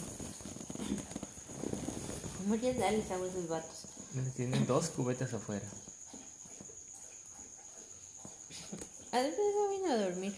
[2.45, 3.87] Amor, ya dale sabor a esos vatos.
[4.37, 5.69] Tienen dos cubetas afuera.
[9.13, 10.35] A veces no vino a dormir.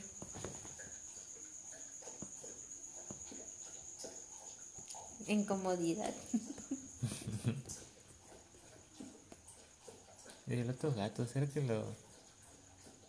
[5.26, 6.14] En comodidad.
[10.46, 11.84] Y el otro gato, ¿será que lo.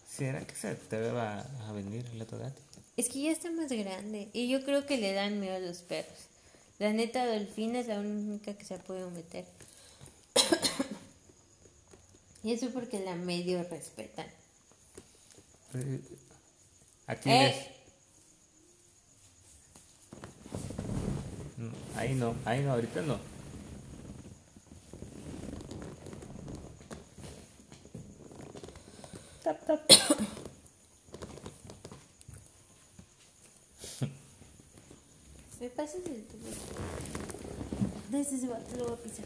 [0.10, 2.62] ¿Será que se atreva a venir el otro gato?
[2.95, 4.30] Es que ya está más grande.
[4.32, 6.17] Y yo creo que le dan miedo a los perros.
[6.80, 9.45] La neta, Dolfina es la única que se ha podido meter.
[12.43, 14.28] y eso porque la medio respetan.
[17.07, 17.55] Aquiles.
[17.55, 17.71] ¿Eh?
[21.59, 21.71] eh.
[21.95, 23.17] Ahí no, ahí no, ahorita no.
[29.43, 29.59] Tap,
[38.77, 39.25] lo voy a pisar.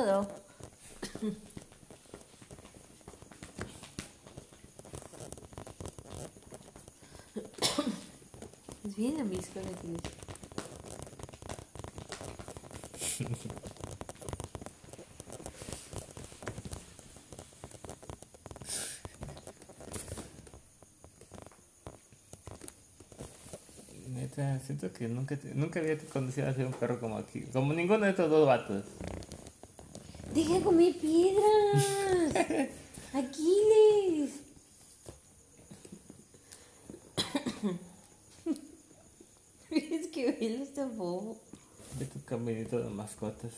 [0.00, 0.26] Rodo.
[8.84, 10.00] Es bien a mis colegios.
[24.08, 27.42] Neta, siento que nunca, nunca había conocido a ser un perro como aquí.
[27.52, 28.84] Como ninguno de estos dos vatos.
[30.40, 31.86] ¡Deja de comer piedras!
[33.12, 34.30] ¡Aquiles!
[39.70, 41.36] es que él está bobo.
[41.98, 43.52] De tu caminito de mascotas.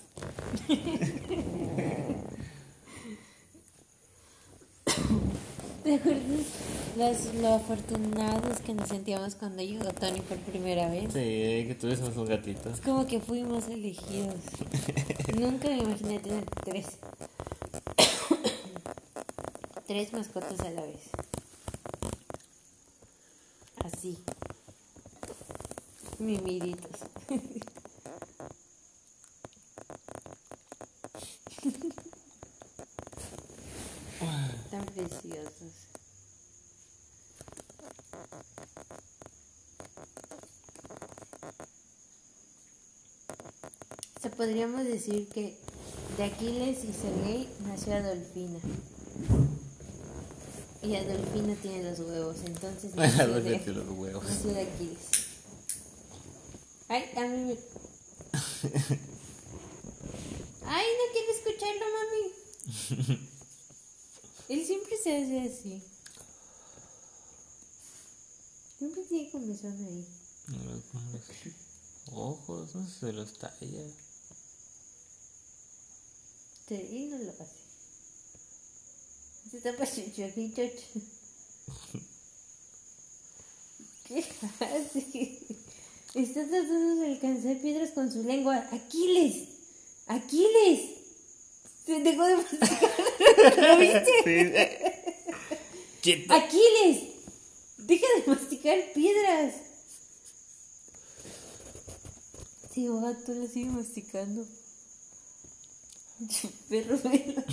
[5.85, 6.47] ¿Te acuerdas
[6.97, 11.13] las, lo afortunados que nos sentíamos cuando llegó Tony por primera vez?
[11.13, 12.71] Sí, que tuviésemos un gatito.
[12.71, 14.37] Es como que fuimos elegidos.
[15.39, 16.87] Nunca me imaginé tener tres.
[19.87, 21.11] tres mascotas a la vez.
[23.85, 24.19] Así.
[26.19, 27.01] Mimiditos.
[34.71, 35.93] Tan preciosos.
[44.15, 45.57] O sea, podríamos decir que
[46.17, 48.59] de Aquiles y Sergei nació Adolfina.
[50.83, 54.25] Y Adolfina tiene los huevos, entonces nació de, vete los huevos.
[54.25, 54.99] nació de Aquiles.
[56.89, 57.53] Ay, a mí me...
[60.67, 63.19] Ay, no quiero escucharlo, mami.
[64.49, 65.81] Él siempre se hace así.
[68.77, 70.05] Siempre tiene comezón ahí.
[72.13, 73.85] Ojos, no sé si se los talla.
[76.73, 77.61] Sí, él no lo hace.
[79.51, 80.33] Se está chocho.
[84.09, 84.19] ¿Qué
[84.61, 85.39] hace?
[86.15, 88.67] Está tratando de alcanzar piedras con su lengua.
[88.73, 89.49] ¡Aquiles!
[90.07, 90.91] ¡Aquiles!
[91.85, 92.91] Se dejó de masticar.
[93.59, 95.27] ¿Lo viste?
[96.01, 96.33] Quieto.
[96.33, 97.03] ¡Aquiles!
[97.77, 99.57] ¡Deja de masticar piedras!
[102.73, 104.47] Sí, gato la sigue masticando.
[106.69, 107.45] Perro vela.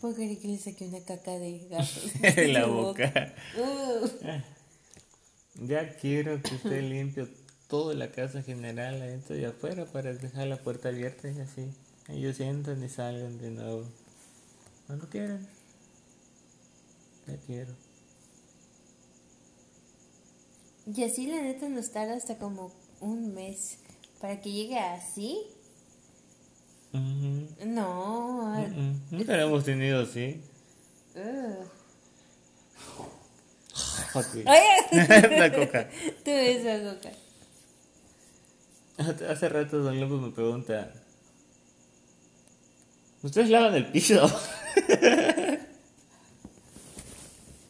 [0.00, 2.00] Puedo creer que le saqué una caca de gato.
[2.22, 3.34] En la boca.
[3.56, 4.08] Uh.
[5.66, 7.28] Ya quiero que esté limpio
[7.68, 11.72] toda la casa general adentro y afuera para dejar la puerta abierta y así.
[12.08, 13.84] Ellos entran y salen de nuevo.
[14.88, 15.48] Cuando quieran.
[17.28, 17.72] Ya quiero.
[20.86, 23.78] Y así la neta nos tarda hasta como un mes
[24.20, 25.38] para que llegue así.
[26.92, 28.54] No.
[28.54, 30.40] ah, Mm, Nunca lo hemos tenido así.
[31.16, 31.64] uh.
[34.14, 34.44] Oye,
[35.38, 35.88] La coca.
[36.24, 37.10] tú esa coca.
[39.28, 40.92] Hace rato Don López me pregunta.
[43.22, 44.20] ¿Ustedes lavan el piso?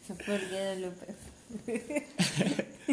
[0.08, 1.06] ¿Por qué Don Lupe?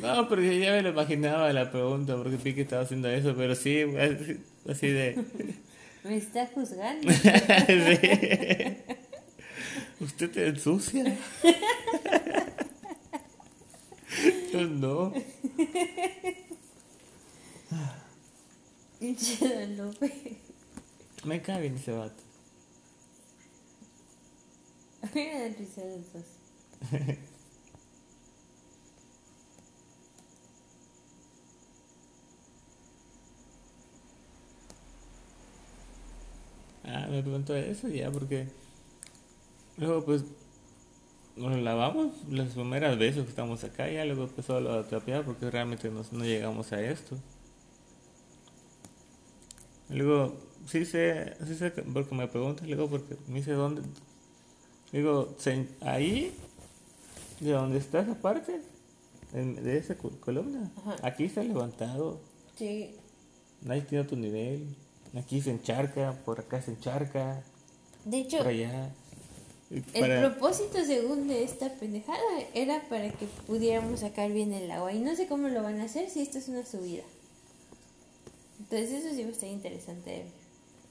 [0.00, 3.54] No, porque ya me lo imaginaba la pregunta, porque vi que estaba haciendo eso, pero
[3.54, 5.24] sí, así- así de...
[6.04, 7.10] Me está juzgando.
[7.16, 7.28] Sí.
[9.98, 11.04] ¿Usted te ensucia?
[14.52, 15.12] Yo no.
[21.24, 22.22] Me cae bien ese vato.
[36.84, 38.48] Ah, me preguntó eso ya, porque...
[39.76, 40.24] Luego, pues...
[41.36, 45.88] Nos lavamos las primeras veces que estamos acá, ya luego empezó a trapear porque realmente
[45.88, 47.16] nos- no llegamos a esto.
[49.88, 50.36] Luego,
[50.66, 53.82] sí sé, sí sé que- porque me preguntas, luego porque me dice dónde.
[54.92, 55.34] Digo,
[55.80, 56.32] ahí,
[57.40, 58.60] de donde está esa parte,
[59.32, 60.96] de esa co- columna, Ajá.
[61.02, 62.20] aquí está levantado,
[62.56, 62.94] Sí.
[63.62, 64.74] nadie tiene tu nivel,
[65.16, 67.42] Aquí se encharca, por acá se encharca,
[68.04, 68.90] De hecho, por allá.
[69.70, 72.20] El propósito según de esta pendejada
[72.52, 74.92] era para que pudiéramos sacar bien el agua.
[74.92, 77.02] Y no sé cómo lo van a hacer si esto es una subida.
[78.60, 80.26] Entonces eso sí va a estar interesante de ver.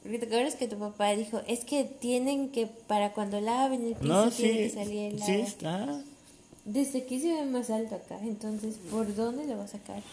[0.05, 3.95] Porque te acuerdas que tu papá dijo, es que tienen que, para cuando laven el
[3.95, 5.45] piso, No, tiene sí, que salir el sí agua.
[5.47, 6.03] está.
[6.63, 10.03] Desde aquí se ve más alto acá, entonces, ¿por dónde lo va a sacar?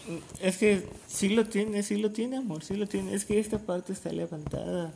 [0.41, 3.13] Es que sí lo tiene, sí lo tiene, amor, sí lo tiene.
[3.13, 4.91] Es que esta parte está levantada.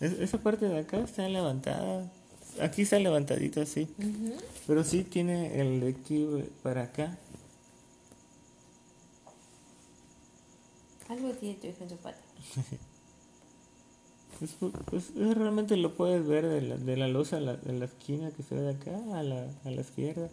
[0.00, 2.10] Es- esa parte de acá está levantada.
[2.60, 3.88] Aquí está levantadito así.
[4.66, 6.26] Pero sí tiene el de aquí
[6.62, 7.18] para acá.
[11.08, 12.18] Algo tiene tu hijo en su pata.
[14.38, 14.56] Pues,
[14.90, 17.84] pues, es- realmente lo puedes ver de la, de la losa a la, de la
[17.86, 20.28] esquina que se ve de acá a la, a la izquierda.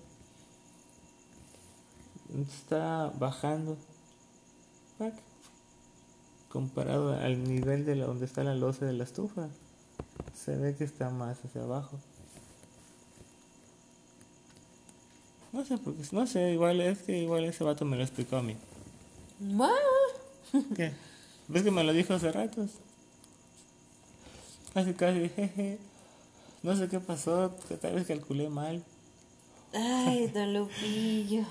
[2.33, 3.77] Está bajando.
[6.49, 9.49] Comparado al nivel de la, donde está la losa de la estufa.
[10.33, 11.99] Se ve que está más hacia abajo.
[15.53, 18.43] No sé, porque no sé, igual es que igual ese vato me lo explicó a
[18.43, 18.57] mí.
[20.73, 20.93] ¿Qué?
[21.47, 22.71] ¿Ves que me lo dijo hace ratos?
[24.73, 25.79] Casi, casi, jeje.
[26.63, 28.83] No sé qué pasó, que tal vez calculé mal.
[29.73, 31.43] Ay, don Lupillo.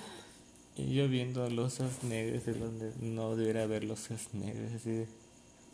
[0.77, 5.09] Y yo viendo losas negras de donde no debería haber losas negras, así de...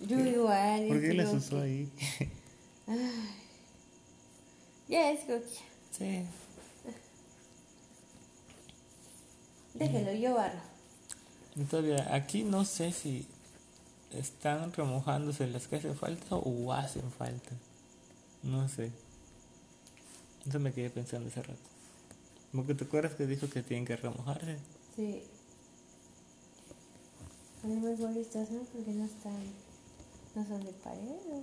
[0.07, 0.89] Yo igual.
[0.89, 1.89] ¿Por qué las usó que- ahí?
[4.89, 5.21] Ya es
[5.93, 6.25] sí.
[9.75, 10.61] Déjelo, yo barro.
[11.57, 13.27] Y todavía, aquí no sé si
[14.12, 17.52] están remojándose las que hacen falta o hacen falta.
[18.42, 18.92] No sé.
[20.46, 21.59] Eso me quedé pensando hace rato.
[22.52, 24.59] Porque te acuerdas que dijo que tienen que remojarse.
[24.94, 25.22] Sí.
[27.62, 29.42] A mejor estas no, porque no están.
[30.34, 31.42] No son de pared.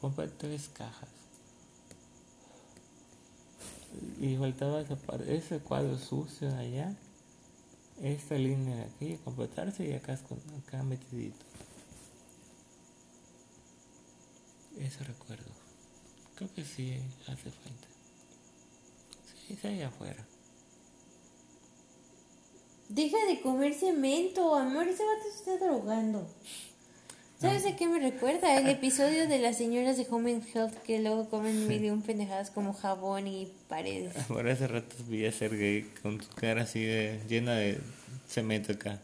[0.00, 1.08] Compré tres cajas.
[4.20, 4.96] Y faltaba esa
[5.26, 6.94] ese cuadro sucio allá.
[8.02, 10.18] Esta línea de aquí, completarse y acá,
[10.66, 11.44] acá metidito.
[14.78, 15.50] Eso recuerdo.
[16.34, 17.88] Creo que sí hace falta.
[19.46, 20.26] Sí, está allá afuera.
[22.88, 24.88] Deja de comer cemento, amor.
[24.88, 26.28] Ese vato se está drogando.
[27.40, 28.56] ¿Sabes a qué me recuerda?
[28.58, 32.72] El episodio de las señoras de Home and Health que luego comen un pendejadas como
[32.72, 34.14] jabón y paredes.
[34.28, 37.78] Por hace rato vi a Sergey con su cara así de llena de
[38.28, 39.00] cemento acá.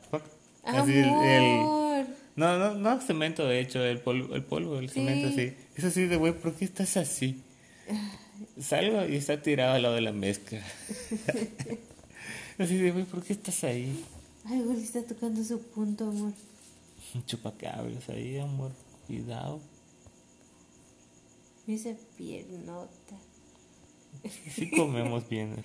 [0.63, 2.07] Así el- el, Amor.
[2.37, 5.53] No, no, no cemento hecho, el polvo, el polvo, el cemento así.
[5.77, 7.43] Es así de, güey, ¿por qué estás así?
[8.61, 10.63] Salgo y está tirado al lado de la mezcla.
[12.59, 14.03] así de, güey, ¿por qué estás ahí?
[14.47, 16.33] Algo le está tocando su punto, amor.
[17.27, 18.73] Chupacables ahí, amor.
[19.07, 19.61] Cuidado.
[21.67, 23.19] Esa piernota.
[24.55, 25.65] Sí comemos bien.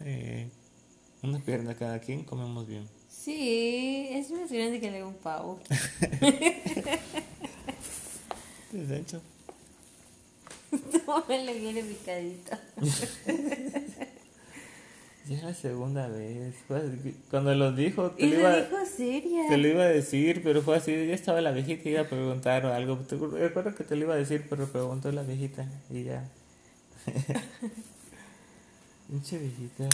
[0.00, 0.50] Eh,
[1.22, 2.88] una pierna cada quien, comemos bien.
[3.08, 5.60] Sí, es más grande que de un pavo.
[8.72, 9.22] De hecho,
[11.04, 12.56] Tómale viene picadito.
[15.28, 16.54] ya es la segunda vez.
[17.30, 19.48] Cuando lo dijo, te Y lo, lo iba, dijo seria.
[19.48, 20.92] te lo iba a decir, pero fue así.
[20.92, 22.96] Ya estaba la viejita y iba a preguntar algo.
[22.98, 26.28] Te recuerdo que te lo iba a decir, pero preguntó la viejita y ya.
[29.08, 29.88] Pinche viejita.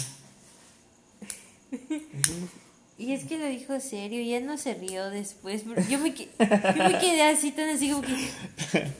[2.96, 5.62] Y es que lo dijo serio, y él no se rió después.
[5.66, 8.14] pero Yo me, yo me quedé así, tan así como que.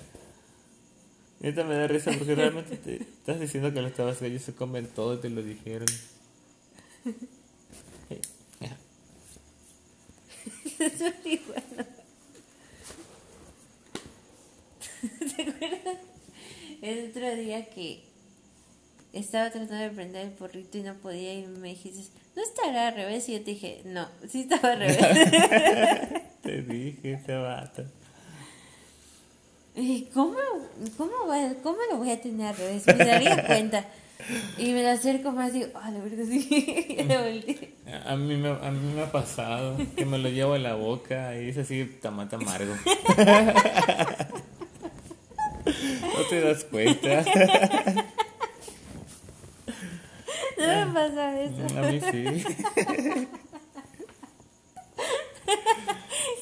[1.41, 5.15] Neta me da risa porque realmente te estás diciendo que los tabasqueños se comen todo
[5.15, 5.87] y te lo dijeron.
[5.89, 5.93] Eh, ya.
[5.93, 6.98] Sorry, bueno.
[10.79, 10.99] ¿Te
[15.43, 15.99] acuerdas?
[16.83, 18.03] El otro día que
[19.13, 22.03] estaba tratando de prender el porrito y no podía y me dijiste,
[22.37, 23.29] ¿no estará al revés?
[23.29, 24.99] Y yo te dije, no, sí estaba al revés.
[26.43, 27.85] Te dije, ese vato.
[30.15, 30.37] ¿Cómo,
[30.97, 32.87] cómo, va- ¿Cómo lo voy a tener al revés?
[32.87, 33.85] Me daría cuenta.
[34.59, 36.95] Y me lo acerco más y digo, ah, la verdad sí.
[36.99, 37.75] ya lo volteé.
[38.05, 41.41] A mí, me, a mí me ha pasado que me lo llevo a la boca
[41.41, 42.75] y es así tomate amargo.
[46.19, 47.25] No te das cuenta.
[50.59, 51.79] No me pasa eso.
[51.79, 52.25] A mí sí.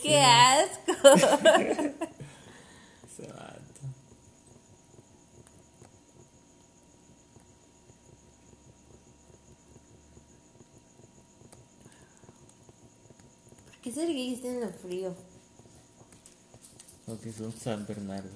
[0.03, 0.93] ¡Qué asco!
[3.05, 3.83] Ese vato.
[13.97, 15.17] ¿Qué ser gay está en lo frío?
[17.07, 18.29] Porque es un San Bernardo.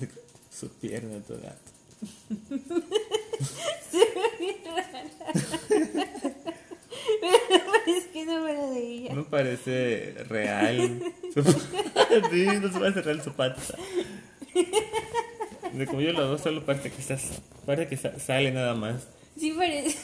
[0.50, 1.54] Su pierna toda.
[7.86, 9.14] es que no fuera de ella.
[9.14, 11.02] No parece real.
[12.30, 13.60] sí, no se parece real su pata.
[15.74, 19.06] De como yo lo hago, solo parece que, estás, parece que sa- sale nada más.
[19.36, 19.98] Sí parece.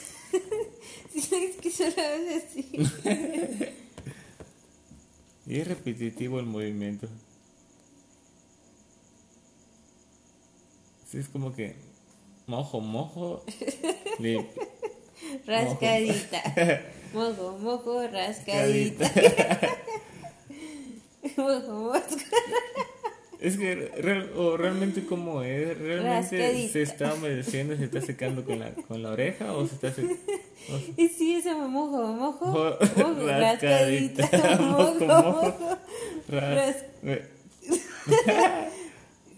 [1.14, 2.70] Es que solo es así.
[5.46, 7.08] Y es repetitivo el movimiento.
[11.10, 11.74] Sí, es como que
[12.46, 13.44] mojo, mojo.
[15.46, 16.42] Rascadita.
[17.12, 19.10] Mojo, mojo, rascadita.
[21.36, 22.00] Mojo, mojo.
[23.40, 28.58] Es que real- o realmente como es, realmente se está humedeciendo, se está secando con
[28.58, 30.16] la, con la oreja o se está secando.
[30.96, 32.46] Y sí, eso me mojo, mojo.
[32.46, 34.22] Mojo, Mojo, rascadita.
[34.26, 34.58] rascadita.
[34.62, 35.78] Mojo, Mojo.
[36.28, 36.84] Ras-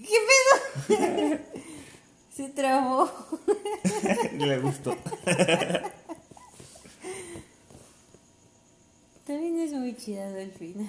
[0.02, 0.18] ¿Qué
[0.88, 1.38] pedo?
[2.34, 3.08] Se trabó.
[4.38, 4.96] Le gustó.
[9.24, 10.88] También es muy chida Dolfina.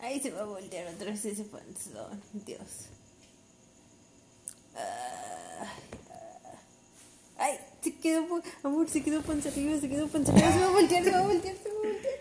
[0.00, 2.22] Ahí se va a voltear otra vez ese panzón.
[2.32, 2.88] Dios.
[4.74, 5.64] Ah,
[6.10, 6.58] ah.
[7.36, 8.26] Ay, se quedó,
[8.62, 11.18] amor, se quedó panza arriba, se quedó panza arriba, se va a voltear, se va
[11.18, 12.20] a voltear, se va a voltear.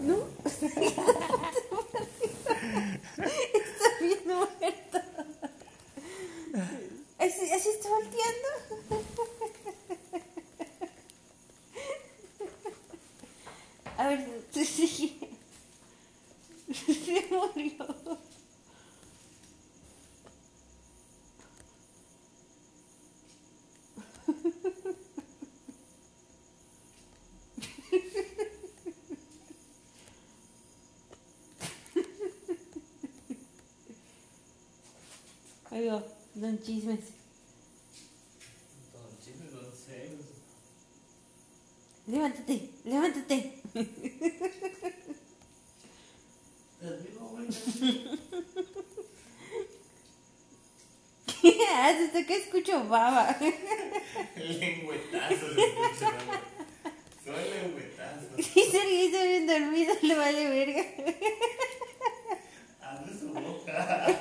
[0.00, 0.18] ¿No?
[0.44, 0.66] Está
[4.00, 4.98] bien muerto.
[7.18, 8.48] Así, así está volteando.
[13.96, 15.28] A ver, tú sigue.
[16.72, 18.18] Se murió.
[35.70, 36.02] Ahí va,
[36.62, 37.00] chismes.
[42.06, 43.62] Levántate, levántate.
[51.42, 52.26] ¿Qué haces?
[52.26, 53.36] Que escucho baba.
[54.36, 56.10] Lengüetazo le escucho,
[57.24, 58.26] Soy lengüetazo.
[58.38, 60.84] Y Sergio está bien dormido, le vale verga.
[62.80, 64.18] Abre su boca.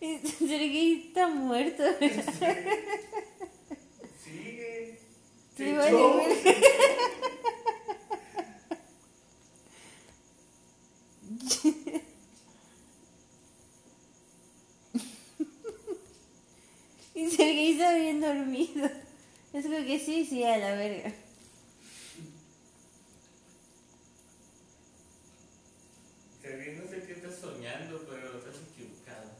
[0.00, 1.82] Y Sergio está muerto.
[4.22, 4.98] Sigue.
[5.56, 6.54] Le vale verga.
[17.14, 18.90] Y Sergio está bien dormido.
[19.52, 21.12] Es como que sí, sí, a la verga.
[26.44, 26.50] No
[26.90, 29.30] sé qué estás soñando, pero estás equivocado.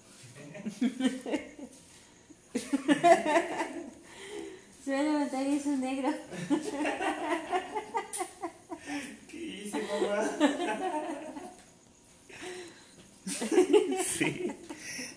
[4.82, 6.14] Se va a levantar y es un negro.
[9.30, 10.30] ¿Qué hice, mamá?
[14.02, 14.52] sí.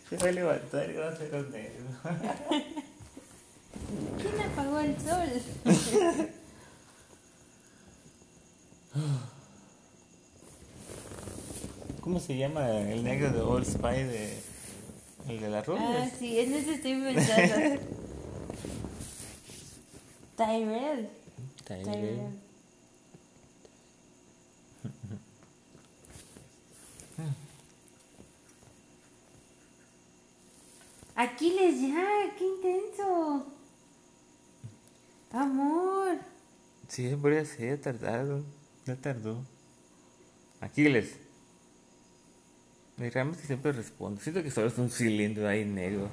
[0.10, 1.86] Se va a levantar y va a ser un negro.
[4.18, 5.30] ¿Quién apagó el sol?
[12.08, 14.40] ¿Cómo se llama el negro de Old Spy de.
[15.28, 16.14] El de las Ah, rubias?
[16.18, 17.82] sí, en eso estoy pensando.
[20.38, 21.10] Tyrell.
[21.66, 22.22] Tyrell.
[31.14, 33.48] Aquiles, ya, qué intenso.
[35.34, 36.20] Amor.
[36.88, 38.46] Sí, podría ser, tardado.
[38.86, 39.44] Ya tardó.
[40.62, 41.27] Aquiles.
[42.98, 44.22] Y realmente siempre responde.
[44.22, 46.10] Siento que solo es un cilindro ahí negro.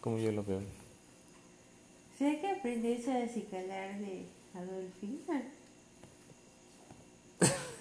[0.00, 0.60] Como yo lo veo.
[2.18, 4.24] ¿Será que aprendes a acicalar de
[4.54, 5.42] Adolfina?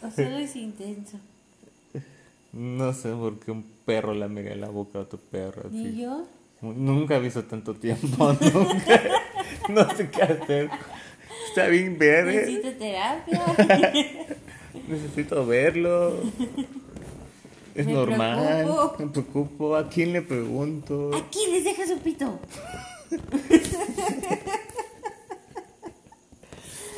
[0.02, 1.20] ¿O solo es intenso?
[2.52, 5.70] No sé por qué un perro le mega la boca a otro perro.
[5.70, 6.02] ¿Ni así.
[6.02, 6.26] yo?
[6.62, 8.32] Nunca he visto tanto tiempo.
[8.54, 9.02] Nunca.
[9.68, 10.70] no sé qué hacer.
[11.50, 12.34] Está bien verde.
[12.34, 13.44] Necesito terapia.
[14.88, 16.22] Necesito verlo.
[17.76, 18.64] Es Me normal.
[18.64, 18.96] preocupo.
[19.00, 19.76] Me preocupo.
[19.76, 21.12] ¿A quién le pregunto?
[21.14, 22.40] Aquiles, deja su pito.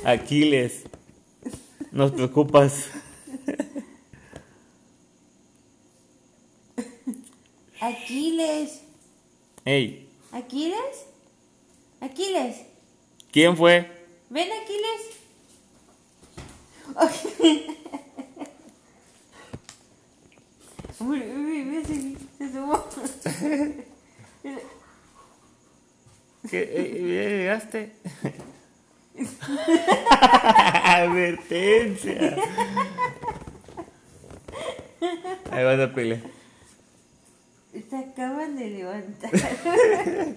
[0.03, 0.83] Aquiles.
[1.91, 2.89] Nos preocupas.
[7.79, 8.81] Aquiles.
[9.65, 11.05] Hey, ¿Aquiles?
[11.99, 12.57] ¿Aquiles?
[13.31, 13.89] ¿quién fue?
[14.29, 15.01] ¿Ven, Aquiles?
[17.39, 17.76] Uy,
[20.99, 22.83] uy, uy, se, se sumó.
[26.49, 26.61] ¿Qué?
[26.61, 27.91] Eh, ¿Ya llegaste?
[30.83, 32.37] Advertencia.
[35.51, 36.21] Ahí vas a pelear.
[37.89, 39.31] Se acaban de levantar.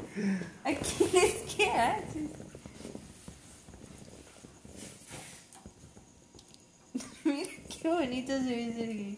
[0.64, 2.30] Aquiles, ¿qué haces?
[7.24, 9.16] Mira qué bonito se ve.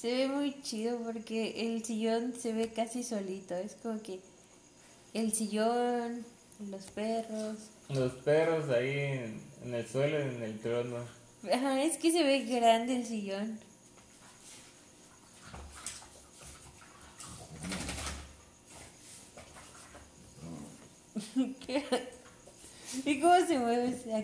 [0.00, 3.54] Se ve muy chido porque el sillón se ve casi solito.
[3.54, 4.18] Es como que
[5.12, 6.24] el sillón,
[6.70, 7.58] los perros.
[7.90, 11.04] Los perros ahí en, en el suelo, en el trono.
[11.52, 13.60] Ajá, es que se ve grande el sillón.
[21.66, 21.84] ¿Qué?
[23.04, 24.14] ¿Y cómo se mueve ese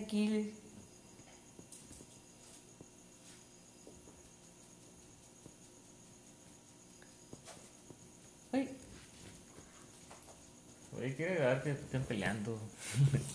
[10.99, 12.59] Oye, quiere dar que estén peleando.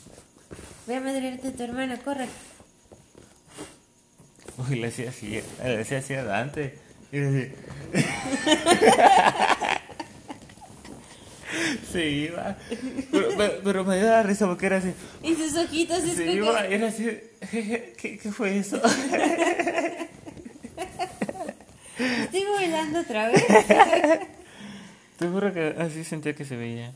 [0.86, 2.26] voy a madrearte a tu hermano, corre.
[4.58, 6.78] Uy, le hacía así, le hacía así a Dante.
[7.12, 7.52] Y decía-
[11.92, 12.56] Se iba.
[13.10, 14.94] Pero, pero, pero me dio la risa porque era así.
[15.22, 17.06] Y sus ojitos Se como iba, era así.
[17.50, 18.76] ¿Qué, qué fue eso?
[21.98, 23.44] Estoy bailando otra vez.
[25.18, 26.92] Te juro que así sentía que se veía.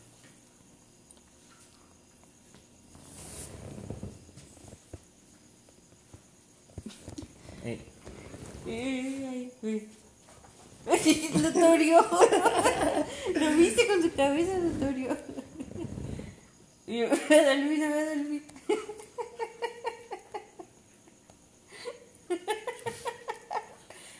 [7.64, 8.55] Eh, Ay, ay, ay.
[11.40, 12.04] Notorio.
[13.34, 15.16] Lo viste con su cabeza, Notorio.
[16.86, 18.42] Y yo, me da vino, me da vino.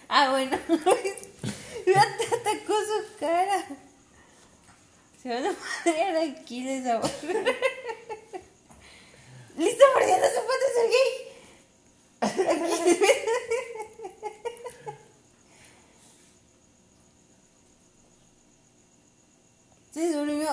[0.09, 0.57] Ah, bueno.
[1.97, 3.67] Atacó su cara.
[5.21, 7.11] Se van a madrear aquí de sabor.
[9.57, 11.11] ¡Listo mordiendo su pata, Sergey!
[12.21, 12.37] Aquí.
[19.97, 20.51] Se durmió.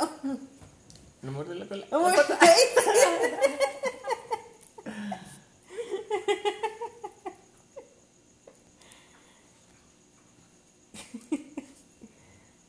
[1.21, 1.85] me muerde la cola.
[1.91, 2.13] Amor,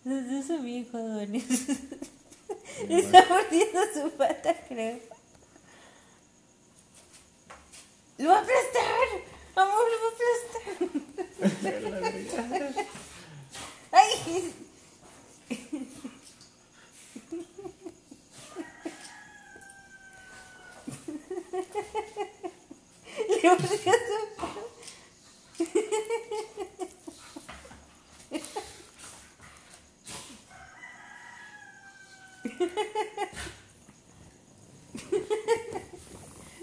[0.02, 1.44] Los dos son bien jodones.
[2.88, 4.98] Está mordiendo su pata, creo.
[8.18, 9.08] ¡Lo va a aplastar!
[9.54, 11.52] ¡Amor, lo va a
[12.64, 12.86] aplastar!
[13.92, 14.63] ¡Ay!
[21.95, 23.78] Le su
[24.34, 24.64] pata.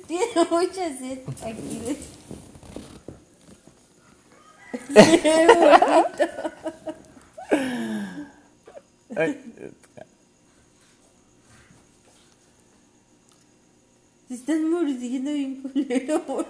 [0.08, 1.98] Tiene mucha sed aquí.
[9.16, 9.44] Se
[15.02, 16.46] mordiendo bien culero, amor.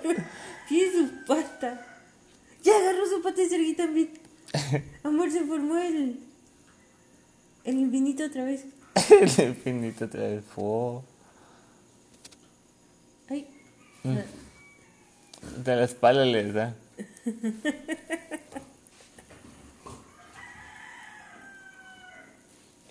[0.67, 1.87] Tiene su pata.
[2.63, 4.09] Ya agarró su pata y Sergio también.
[5.03, 6.19] Amor, se formó el.
[7.63, 8.65] El infinito otra vez.
[9.09, 11.05] el infinito trae fuego.
[13.29, 13.47] Ay.
[15.63, 16.75] De la espalda les da.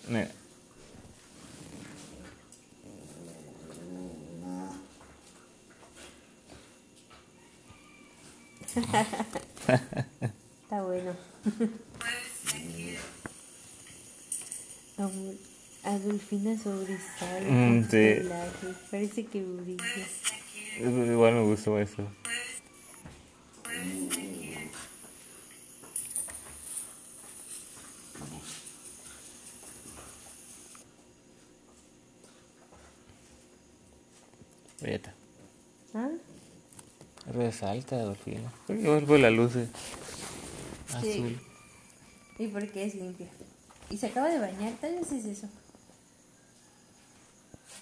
[0.09, 0.40] Mira.
[10.63, 11.13] Está bueno.
[15.83, 17.49] Adolfina sobresale.
[17.49, 18.29] Mm, sí.
[18.91, 19.83] Parece que brilla.
[20.79, 22.07] Igual me gustó eso.
[37.41, 38.51] vez alta, Dolfina.
[38.67, 39.67] Porque vuelvo la luz eh.
[41.01, 41.11] sí.
[41.11, 41.41] azul.
[42.39, 43.27] Y porque es limpia.
[43.89, 45.47] Y se acaba de bañar, tal vez es eso.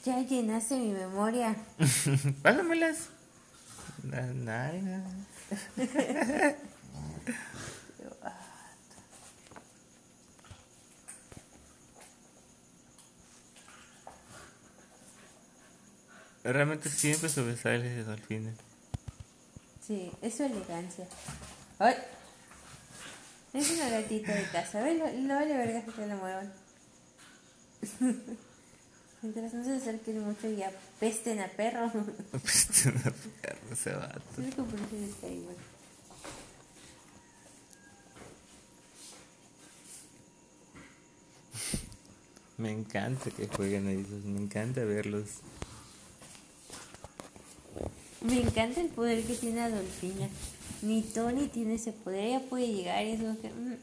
[0.05, 1.55] Ya llenaste mi memoria.
[2.41, 3.10] Pásamelas.
[4.10, 5.03] Las nalgas.
[16.43, 18.55] Realmente siempre sobresales al final.
[19.89, 21.07] Sí, es su elegancia.
[21.79, 21.95] ¡Ay!
[23.53, 24.83] Es una gatita de casa.
[24.83, 24.99] ¿Ves?
[25.15, 26.53] No vale verga que la muevan.
[29.23, 31.91] Mientras no se acerquen mucho y apesten a perro.
[33.71, 33.89] Este.
[33.89, 35.55] Es como por eso está igual.
[42.57, 45.39] Me encanta que jueguen ahí, me encanta verlos.
[48.30, 50.27] Me encanta el poder que tiene Adolfina.
[50.82, 53.49] Ni Tony tiene ese poder, ella puede llegar y es como que...
[53.49, 53.75] mm,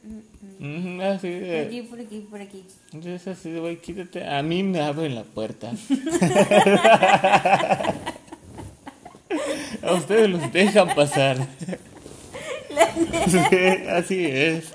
[0.61, 1.01] mm, mm.
[1.03, 2.65] Así Por de, aquí, por aquí, por aquí.
[2.93, 4.27] entonces así de, güey, quítate.
[4.27, 5.73] A mí me abren la puerta.
[9.83, 11.37] A ustedes los dejan pasar.
[13.29, 13.39] Sí,
[13.91, 14.73] así es.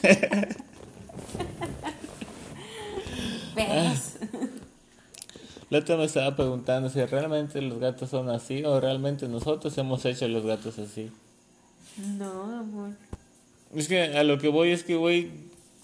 [3.54, 4.09] Perros.
[5.70, 10.04] La otra me estaba preguntando si realmente los gatos son así o realmente nosotros hemos
[10.04, 11.10] hecho los gatos así.
[12.18, 12.90] No, amor.
[13.74, 15.30] Es que a lo que voy es que, güey,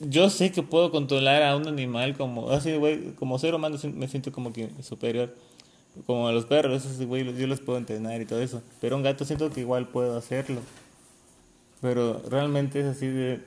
[0.01, 4.09] yo sé que puedo controlar a un animal como, así, güey, como ser humano me
[4.09, 5.33] siento como que superior.
[6.05, 8.63] Como a los perros, esos, güey, yo los puedo entrenar y todo eso.
[8.81, 10.61] Pero un gato siento que igual puedo hacerlo.
[11.81, 13.41] Pero realmente es así de...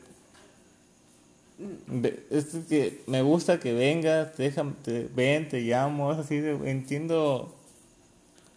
[2.30, 6.52] es que me gusta que vengas, te dejan, te, ven, te llamo, es así de...
[6.70, 7.56] Entiendo...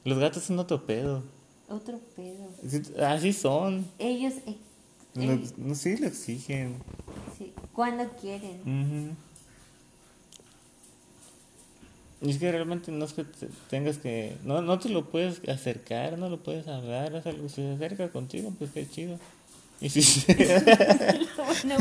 [0.04, 1.22] Los gatos son otro pedo.
[1.68, 2.48] Otro pedo.
[2.68, 3.86] Sí, Así son.
[3.98, 4.56] Ellos, eh,
[5.14, 6.74] No, no sí lo exigen.
[7.38, 9.16] sí, cuando quieren.
[12.20, 14.36] Y es que realmente no es que te- tengas que...
[14.44, 18.10] No, no te lo puedes acercar, no lo puedes hablar, es algo, si se acerca
[18.10, 19.18] contigo, pues qué chido.
[19.80, 20.32] Y si se,
[21.64, 21.76] No.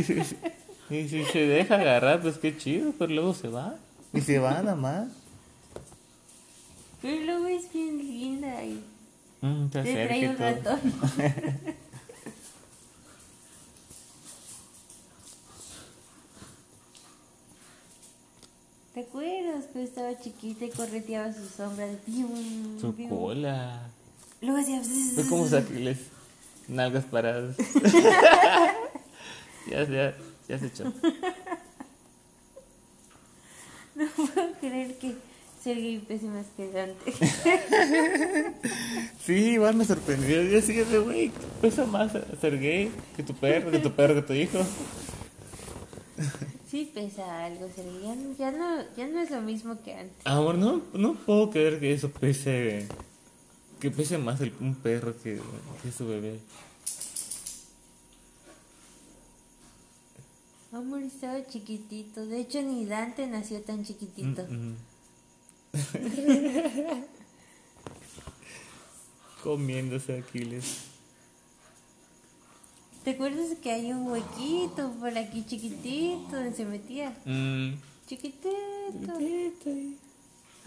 [0.90, 3.76] y si se deja agarrar, pues qué chido, pero luego se va.
[4.12, 5.08] Y se va nada más.
[7.02, 8.82] Pero luego es bien linda y
[9.42, 10.46] Mm, te acerca trae un todo.
[10.46, 10.80] ratón.
[18.94, 23.08] ¿Te acuerdas que estaba chiquita y correteaba su sombra de pium, Su pium?
[23.08, 23.88] cola.
[24.40, 24.82] Luego hacía...
[25.28, 25.98] Cómo saquiles
[26.66, 27.56] nalgas paradas.
[29.70, 30.14] ya, ya,
[30.48, 30.84] ya se echó.
[33.94, 35.14] No puedo creer que
[35.62, 37.12] Sergei pese más que Dante.
[39.24, 40.42] Sí, igual me sorprendió.
[40.42, 44.22] Yo así de, güey, pesa más ser gay que tu perro, que tu perro, que
[44.22, 44.58] tu hijo.
[46.70, 48.00] Sí pesa algo, Sergei.
[48.02, 50.16] Ya, no- ya, no, ya no es lo mismo que antes.
[50.26, 52.86] Amor, no, no puedo creer que eso pese.
[53.80, 55.40] Que pese más el, un perro que,
[55.82, 56.38] que su bebé.
[60.72, 62.24] Amor, estaba chiquitito.
[62.26, 64.44] De hecho, ni Dante nació tan chiquitito.
[64.48, 64.76] Mm, mm.
[69.42, 70.90] Comiéndose Aquiles.
[73.02, 77.16] ¿Te acuerdas que hay un huequito por aquí chiquitito donde se metía?
[77.24, 77.72] Mm.
[78.06, 78.50] Chiquitito.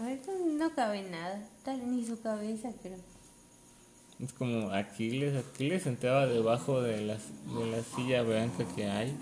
[0.00, 2.96] Ahorita no cabe nada, tal ni su cabeza, pero.
[4.20, 5.34] Es como Aquiles.
[5.36, 9.16] Aquiles entraba debajo de, las, de la silla blanca que hay.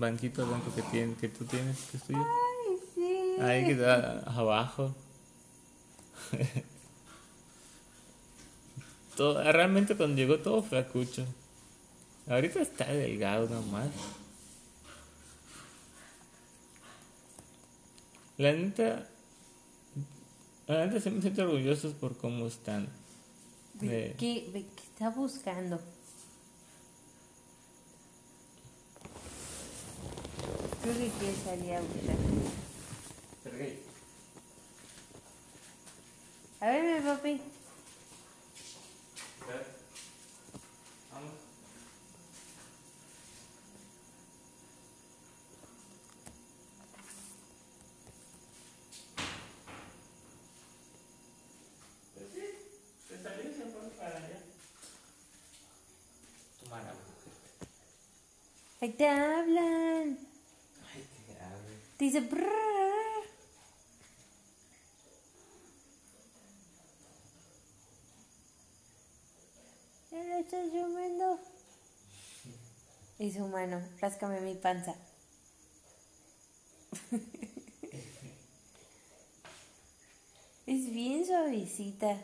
[0.00, 2.18] Banquito blanco que, tiene, que tú tienes, que es tuyo.
[2.18, 3.36] Ay, sí.
[3.40, 4.94] Ahí queda abajo.
[9.16, 11.24] todo, realmente cuando llegó todo flacucho.
[12.28, 13.88] Ahorita está delgado nomás.
[18.38, 19.06] La neta,
[20.66, 22.88] la neta sí me siento orgullosos por cómo están.
[23.74, 25.80] De- ¿Qué, de qué está buscando?
[30.82, 32.16] Creo que quiere salir a buscar.
[36.60, 37.40] A ver, mi papi.
[58.82, 60.29] Ahí te hablan.
[62.00, 62.20] Te dice.
[62.22, 62.48] "Brrr".
[70.10, 71.38] ¿Ya lo estás lloviendo?
[73.18, 74.94] Y su mano, ráscame mi panza.
[80.66, 82.16] es bien suavecita.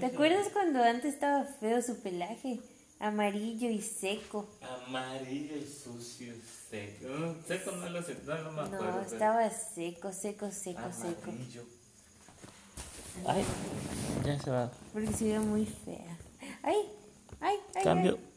[0.00, 2.58] ¿Te acuerdas cuando antes estaba feo su pelaje?
[3.00, 4.48] Amarillo y seco.
[4.86, 6.32] Amarillo y sucio,
[6.70, 7.06] seco.
[7.08, 8.84] Mm, Seco no lo sé, no, no me acuerdo.
[8.86, 11.30] No, pero- estaba seco, seco, seco, seco.
[11.30, 11.64] Amarillo.
[13.26, 13.44] Ay,
[14.24, 14.70] ya se va.
[14.92, 16.18] Porque se ve muy fea.
[16.62, 16.76] ¡Ay!
[17.40, 17.56] ¡Ay!
[17.74, 17.82] ¡Ay!
[17.84, 18.18] Cambio.
[18.20, 18.33] ay.